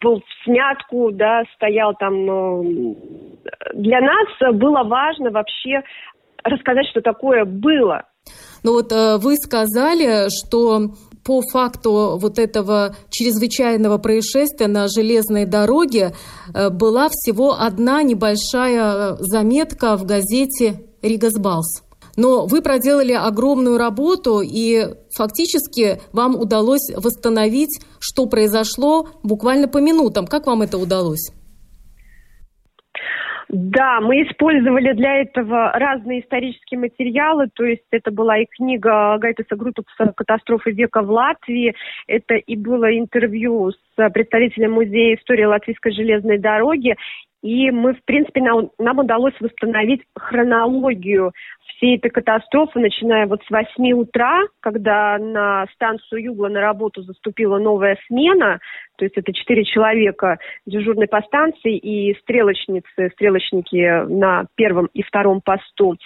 [0.00, 2.94] был в смятку, да, стоял там.
[3.74, 5.82] Для нас было важно вообще
[6.42, 8.04] рассказать, что такое было.
[8.62, 10.94] Ну вот э, вы сказали, что
[11.24, 16.14] по факту вот этого чрезвычайного происшествия на железной дороге
[16.52, 21.82] э, была всего одна небольшая э, заметка в газете «Ригасбалс».
[22.16, 30.26] Но вы проделали огромную работу, и фактически вам удалось восстановить, что произошло буквально по минутам.
[30.26, 31.30] Как вам это удалось?
[33.52, 39.56] Да, мы использовали для этого разные исторические материалы, то есть это была и книга Гайтеса
[39.56, 41.74] Грутупса «Катастрофы века в Латвии»,
[42.06, 46.96] это и было интервью с представителем Музея истории Латвийской железной дороги,
[47.42, 51.32] и мы, в принципе, нам, нам удалось восстановить хронологию
[51.66, 57.58] всей этой катастрофы, начиная вот с 8 утра, когда на станцию Югла на работу заступила
[57.58, 58.60] новая смена,
[58.96, 65.40] то есть это четыре человека дежурной по станции и стрелочницы, стрелочники на первом и втором
[65.40, 65.96] посту.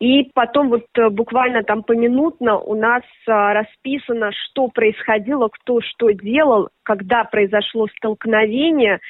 [0.00, 6.10] И потом вот э, буквально там поминутно у нас а, расписано, что происходило, кто что
[6.12, 9.00] делал, когда произошло столкновение.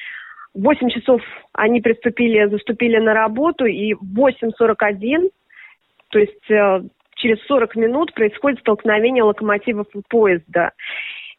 [0.55, 1.21] В 8 часов
[1.53, 5.31] они приступили, заступили на работу, и в 8.41
[6.11, 6.81] то есть э,
[7.17, 10.73] через 40 минут происходит столкновение локомотивов и поезда.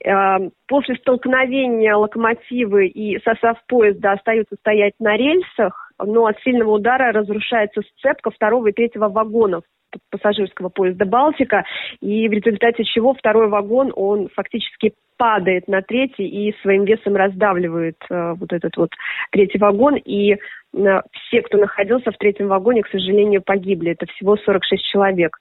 [0.04, 0.38] Э,
[0.68, 7.82] после столкновения локомотивы и состав поезда остаются стоять на рельсах, но от сильного удара разрушается
[7.82, 9.64] сцепка второго и третьего вагонов
[10.10, 11.64] пассажирского поезда «Балтика»,
[12.02, 17.98] и в результате чего второй вагон, он фактически падает на третий и своим весом раздавливает
[18.10, 18.90] э, вот этот вот
[19.32, 20.38] третий вагон, и э,
[20.74, 23.92] все, кто находился в третьем вагоне, к сожалению, погибли.
[23.92, 25.38] Это всего 46 человек.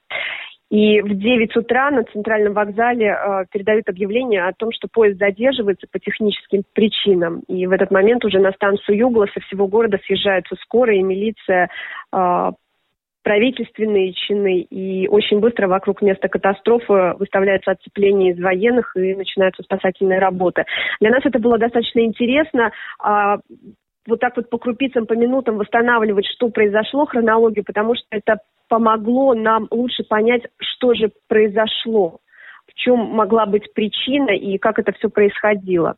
[0.71, 5.85] И в 9 утра на центральном вокзале э, передают объявление о том, что поезд задерживается
[5.91, 7.41] по техническим причинам.
[7.49, 11.69] И в этот момент уже на станцию Югла со всего города съезжаются скорая и милиция
[12.13, 12.51] э,
[13.23, 20.19] правительственные чины, и очень быстро вокруг места катастрофы выставляется оцепление из военных и начинаются спасательные
[20.19, 20.65] работы.
[20.99, 22.71] Для нас это было достаточно интересно.
[22.99, 23.37] А,
[24.07, 29.35] вот так вот по крупицам, по минутам восстанавливать, что произошло, хронологию, потому что это помогло
[29.35, 32.19] нам лучше понять, что же произошло,
[32.67, 35.95] в чем могла быть причина и как это все происходило.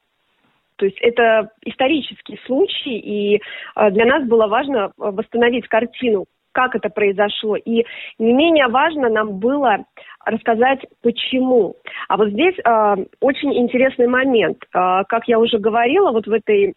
[0.76, 3.42] То есть это исторический случай, и
[3.76, 7.58] а, для нас было важно восстановить картину, как это произошло.
[7.58, 7.86] И
[8.20, 9.86] не менее важно нам было
[10.26, 11.76] рассказать, почему.
[12.08, 14.60] А вот здесь э, очень интересный момент.
[14.74, 16.74] Э, как я уже говорила, вот в этой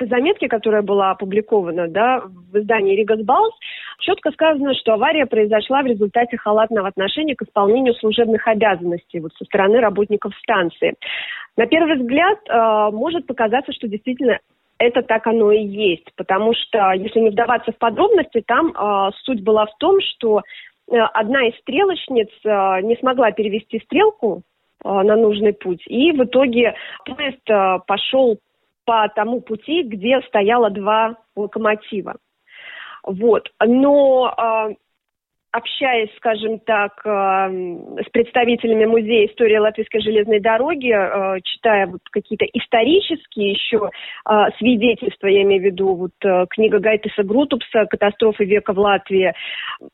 [0.00, 3.54] заметке, которая была опубликована да, в издании «Ригасбаус»,
[4.00, 9.44] четко сказано, что авария произошла в результате халатного отношения к исполнению служебных обязанностей вот, со
[9.44, 10.94] стороны работников станции.
[11.56, 14.38] На первый взгляд э, может показаться, что действительно
[14.82, 19.42] это так оно и есть, потому что, если не вдаваться в подробности, там э, суть
[19.42, 24.42] была в том, что э, одна из стрелочниц э, не смогла перевести стрелку
[24.84, 25.80] на нужный путь.
[25.86, 26.74] И в итоге
[27.04, 28.36] поезд пошел
[28.84, 32.16] по тому пути, где стояло два локомотива.
[33.04, 33.48] Вот.
[33.64, 34.34] Но
[35.52, 40.92] общаясь, скажем так, с представителями Музея истории Латвийской железной дороги,
[41.42, 43.90] читая вот какие-то исторические еще
[44.58, 49.32] свидетельства, я имею в виду вот э, книга Гайтеса Грутупса «Катастрофы века в Латвии»,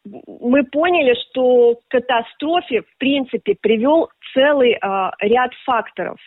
[0.04, 4.78] мы поняли, что к катастрофе, в принципе, привел целый
[5.20, 6.18] ряд факторов.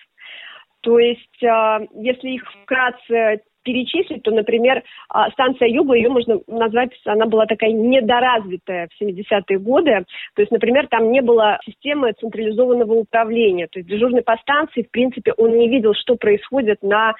[0.81, 7.25] То есть, если их вкратце перечислить, то, например, а, станция Юга, ее можно назвать, она
[7.25, 10.05] была такая недоразвитая в 70-е годы.
[10.35, 13.67] То есть, например, там не было системы централизованного управления.
[13.67, 17.13] То есть дежурный по станции, в принципе, он не видел, что происходит на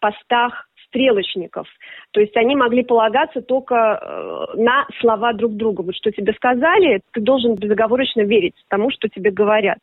[0.00, 1.66] постах стрелочников.
[2.12, 5.82] То есть они могли полагаться только э, на слова друг друга.
[5.82, 9.78] Вот что тебе сказали, ты должен безоговорочно верить тому, что тебе говорят.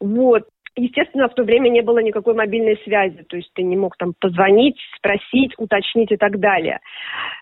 [0.00, 0.44] Вот.
[0.78, 4.14] Естественно, в то время не было никакой мобильной связи, то есть ты не мог там
[4.18, 6.78] позвонить, спросить, уточнить и так далее.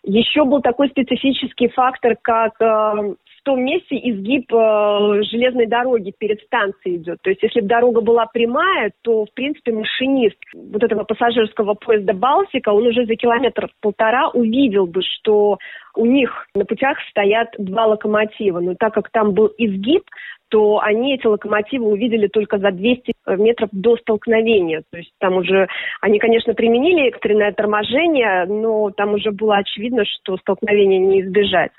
[0.03, 3.15] Еще был такой специфический фактор, как э,
[3.47, 7.19] том месте изгиб э, железной дороги перед станцией идет.
[7.23, 12.13] То есть если бы дорога была прямая, то, в принципе, машинист вот этого пассажирского поезда
[12.13, 15.59] «Балтика», он уже за километр-полтора увидел бы, что
[15.95, 18.59] у них на путях стоят два локомотива.
[18.59, 20.03] Но так как там был изгиб,
[20.49, 24.83] то они эти локомотивы увидели только за 200 метров до столкновения.
[24.91, 25.69] То есть там уже,
[26.01, 31.71] они, конечно, применили экстренное торможение, но там уже было очевидно, что столкновения не избежать.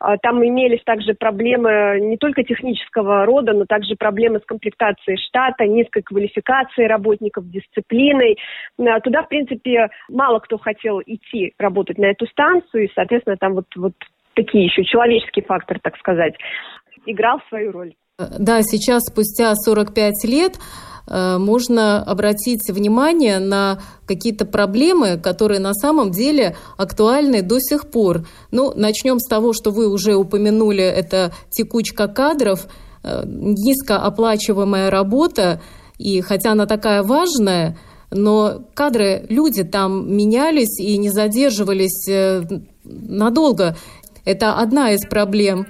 [0.00, 5.66] А, там имелись также проблемы не только технического рода, но также проблемы с комплектацией штата,
[5.66, 8.38] низкой квалификацией работников, дисциплиной.
[8.78, 13.54] А, туда, в принципе, мало кто хотел идти работать на эту станцию, и, соответственно, там
[13.54, 13.94] вот, вот
[14.34, 16.34] такие еще человеческий фактор, так сказать
[17.06, 17.94] играл свою роль.
[18.18, 20.54] Да, сейчас, спустя 45 лет,
[21.06, 28.26] э, можно обратить внимание на какие-то проблемы, которые на самом деле актуальны до сих пор.
[28.50, 32.68] Ну, начнем с того, что вы уже упомянули, это текучка кадров,
[33.02, 35.60] э, низкооплачиваемая работа,
[35.98, 37.76] и хотя она такая важная,
[38.10, 42.44] но кадры, люди там менялись и не задерживались э,
[42.82, 43.76] надолго.
[44.24, 45.66] Это одна из проблем.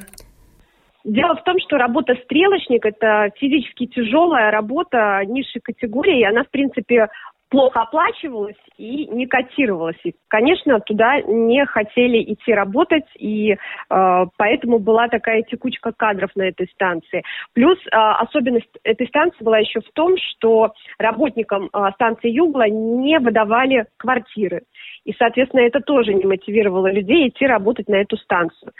[1.06, 6.50] Дело в том, что работа стрелочник– это физически тяжелая работа низшей категории, и она, в
[6.50, 7.06] принципе,
[7.48, 9.98] плохо оплачивалась и не котировалась.
[10.02, 13.56] И, конечно, туда не хотели идти работать, и э,
[14.36, 17.22] поэтому была такая текучка кадров на этой станции.
[17.54, 23.20] Плюс э, особенность этой станции была еще в том, что работникам э, станции Югла не
[23.20, 24.62] выдавали квартиры.
[25.04, 28.72] И, соответственно, это тоже не мотивировало людей идти работать на эту станцию.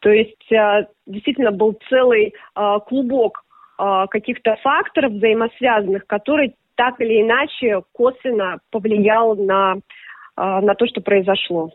[0.00, 3.44] То есть э, действительно был целый э, клубок
[3.78, 9.76] э, каких-то факторов взаимосвязанных, который так или иначе косвенно повлиял на,
[10.34, 11.70] на то, что произошло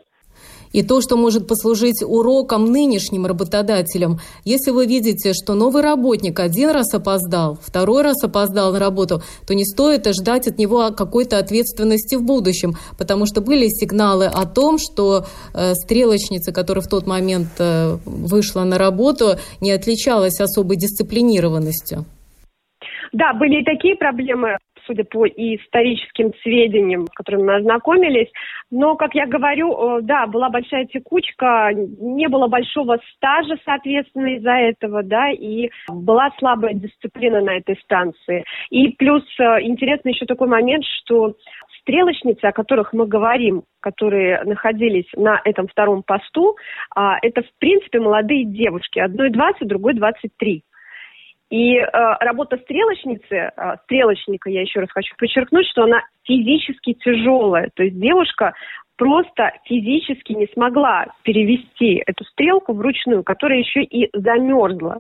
[0.75, 4.19] и то, что может послужить уроком нынешним работодателям.
[4.43, 9.55] Если вы видите, что новый работник один раз опоздал, второй раз опоздал на работу, то
[9.55, 14.77] не стоит ждать от него какой-то ответственности в будущем, потому что были сигналы о том,
[14.77, 15.23] что
[15.53, 22.03] э, стрелочница, которая в тот момент э, вышла на работу, не отличалась особой дисциплинированностью.
[23.13, 28.29] Да, были и такие проблемы судя по историческим сведениям, с которыми мы ознакомились.
[28.71, 34.51] Но, как я говорю, э, да, была большая текучка, не было большого стажа, соответственно, из-за
[34.51, 38.43] этого, да, и была слабая дисциплина на этой станции.
[38.69, 41.35] И плюс э, интересный еще такой момент, что
[41.85, 46.55] стрелочницы, о которых мы говорим, которые находились на этом втором посту,
[46.95, 48.99] а, это, в принципе, молодые девушки.
[48.99, 50.63] Одной 20, другой 23.
[51.51, 51.87] И э,
[52.21, 57.69] работа стрелочницы, э, стрелочника, я еще раз хочу подчеркнуть, что она физически тяжелая.
[57.75, 58.53] То есть девушка
[58.97, 64.99] просто физически не смогла перевести эту стрелку вручную, которая еще и замерзла.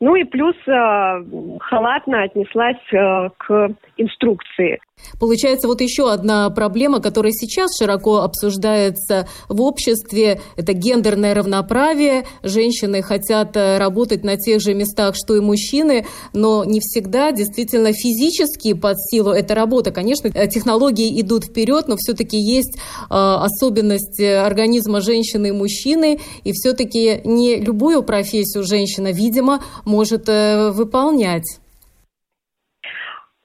[0.00, 1.24] Ну и плюс э,
[1.60, 4.78] халатно отнеслась э, к инструкции.
[5.18, 12.24] Получается, вот еще одна проблема, которая сейчас широко обсуждается в обществе, это гендерное равноправие.
[12.42, 17.92] Женщины хотят э, работать на тех же местах, что и мужчины, но не всегда действительно
[17.92, 19.90] физически под силу эта работа.
[19.90, 22.80] Конечно, э, технологии идут вперед, но все-таки есть э,
[23.10, 31.60] особенность организма женщины и мужчины, и все-таки не любую профессию женщина, видимо, может э, выполнять.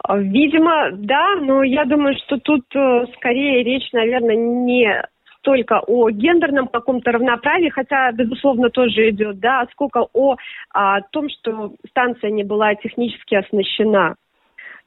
[0.09, 5.01] Видимо, да, но я думаю, что тут э, скорее речь, наверное, не
[5.37, 10.35] столько о гендерном каком-то равноправии, хотя, безусловно, тоже идет, да, сколько о,
[10.73, 14.15] о том, что станция не была технически оснащена.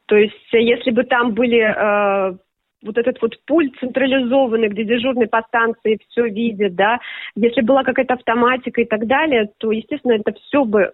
[0.06, 2.36] То есть, если бы там были э,
[2.82, 6.98] вот этот вот пульт централизованный, где дежурный по станции все видит, да,
[7.34, 10.92] если была какая-то автоматика и так далее, то, естественно, это все бы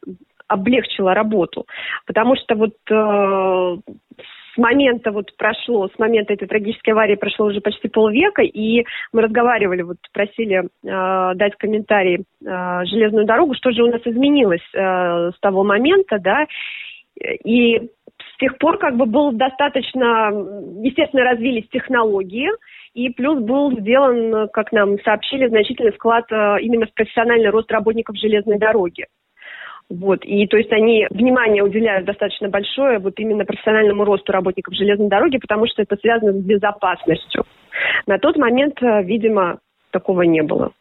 [0.53, 1.67] облегчило работу.
[2.07, 3.77] Потому что вот э,
[4.55, 9.23] с момента вот прошло, с момента этой трагической аварии прошло уже почти полвека, и мы
[9.23, 15.31] разговаривали, вот просили э, дать комментарий э, железную дорогу, что же у нас изменилось э,
[15.35, 16.47] с того момента, да,
[17.45, 20.31] и с тех пор как бы был достаточно,
[20.83, 22.49] естественно, развились технологии,
[22.95, 28.17] и плюс был сделан, как нам сообщили, значительный вклад э, именно в профессиональный рост работников
[28.17, 29.07] железной дороги.
[29.91, 30.25] Вот.
[30.25, 35.39] И то есть они внимание уделяют достаточно большое вот именно профессиональному росту работников железной дороги,
[35.39, 37.45] потому что это связано с безопасностью.
[38.07, 39.59] На тот момент, э, видимо,
[39.91, 40.73] такого не было.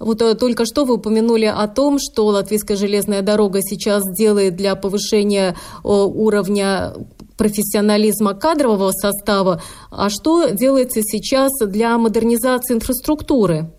[0.00, 4.74] Вот э, только что вы упомянули о том, что Латвийская железная дорога сейчас делает для
[4.74, 6.92] повышения уровня
[7.38, 9.60] профессионализма кадрового состава.
[9.90, 13.72] А что делается сейчас для модернизации инфраструктуры?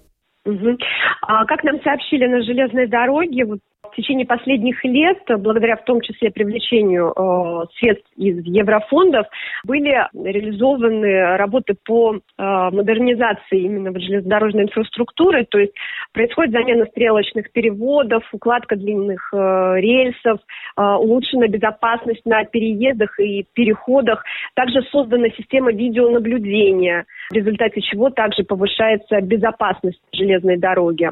[0.45, 0.77] Угу.
[1.21, 3.59] А, как нам сообщили на железной дороге, вот
[3.91, 9.27] в течение последних лет, благодаря в том числе привлечению э, средств из еврофондов,
[9.65, 15.73] были реализованы работы по э, модернизации именно железнодорожной инфраструктуры, то есть
[16.13, 20.39] происходит замена стрелочных переводов, укладка длинных э, рельсов,
[20.77, 28.43] э, улучшена безопасность на переездах и переходах, также создана система видеонаблюдения, в результате чего также
[28.43, 31.09] повышается безопасность железной дороги.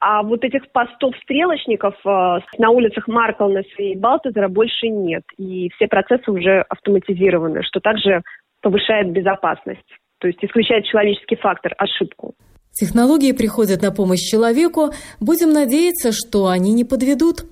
[0.00, 5.22] А вот этих постов стрелочников э, на улицах Марклнес и Балтезера больше нет.
[5.38, 8.22] И все процессы уже автоматизированы, что также
[8.60, 9.80] повышает безопасность.
[10.18, 12.34] То есть исключает человеческий фактор, ошибку.
[12.74, 14.90] Технологии приходят на помощь человеку.
[15.20, 17.44] Будем надеяться, что они не подведут.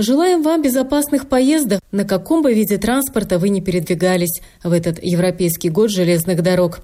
[0.00, 5.70] Желаем вам безопасных поездок, на каком бы виде транспорта вы не передвигались в этот Европейский
[5.70, 6.78] год железных дорог.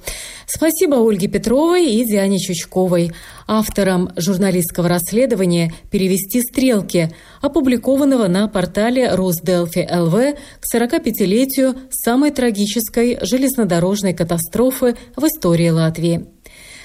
[0.49, 3.13] Спасибо Ольге Петровой и Диане Чучковой,
[3.47, 14.13] авторам журналистского расследования «Перевести стрелки», опубликованного на портале Росделфи ЛВ к 45-летию самой трагической железнодорожной
[14.13, 16.34] катастрофы в истории Латвии.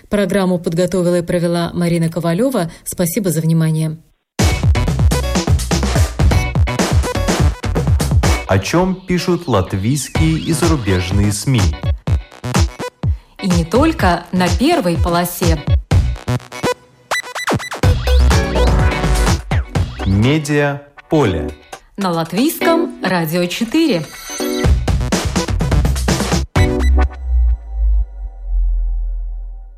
[0.10, 2.72] Программу подготовила и провела Марина Ковалева.
[2.84, 3.98] Спасибо за внимание.
[8.50, 11.62] о чем пишут латвийские и зарубежные СМИ.
[13.44, 15.64] И не только на первой полосе.
[20.08, 20.82] Медиа
[21.12, 21.52] поле.
[21.96, 24.04] На латвийском радио 4.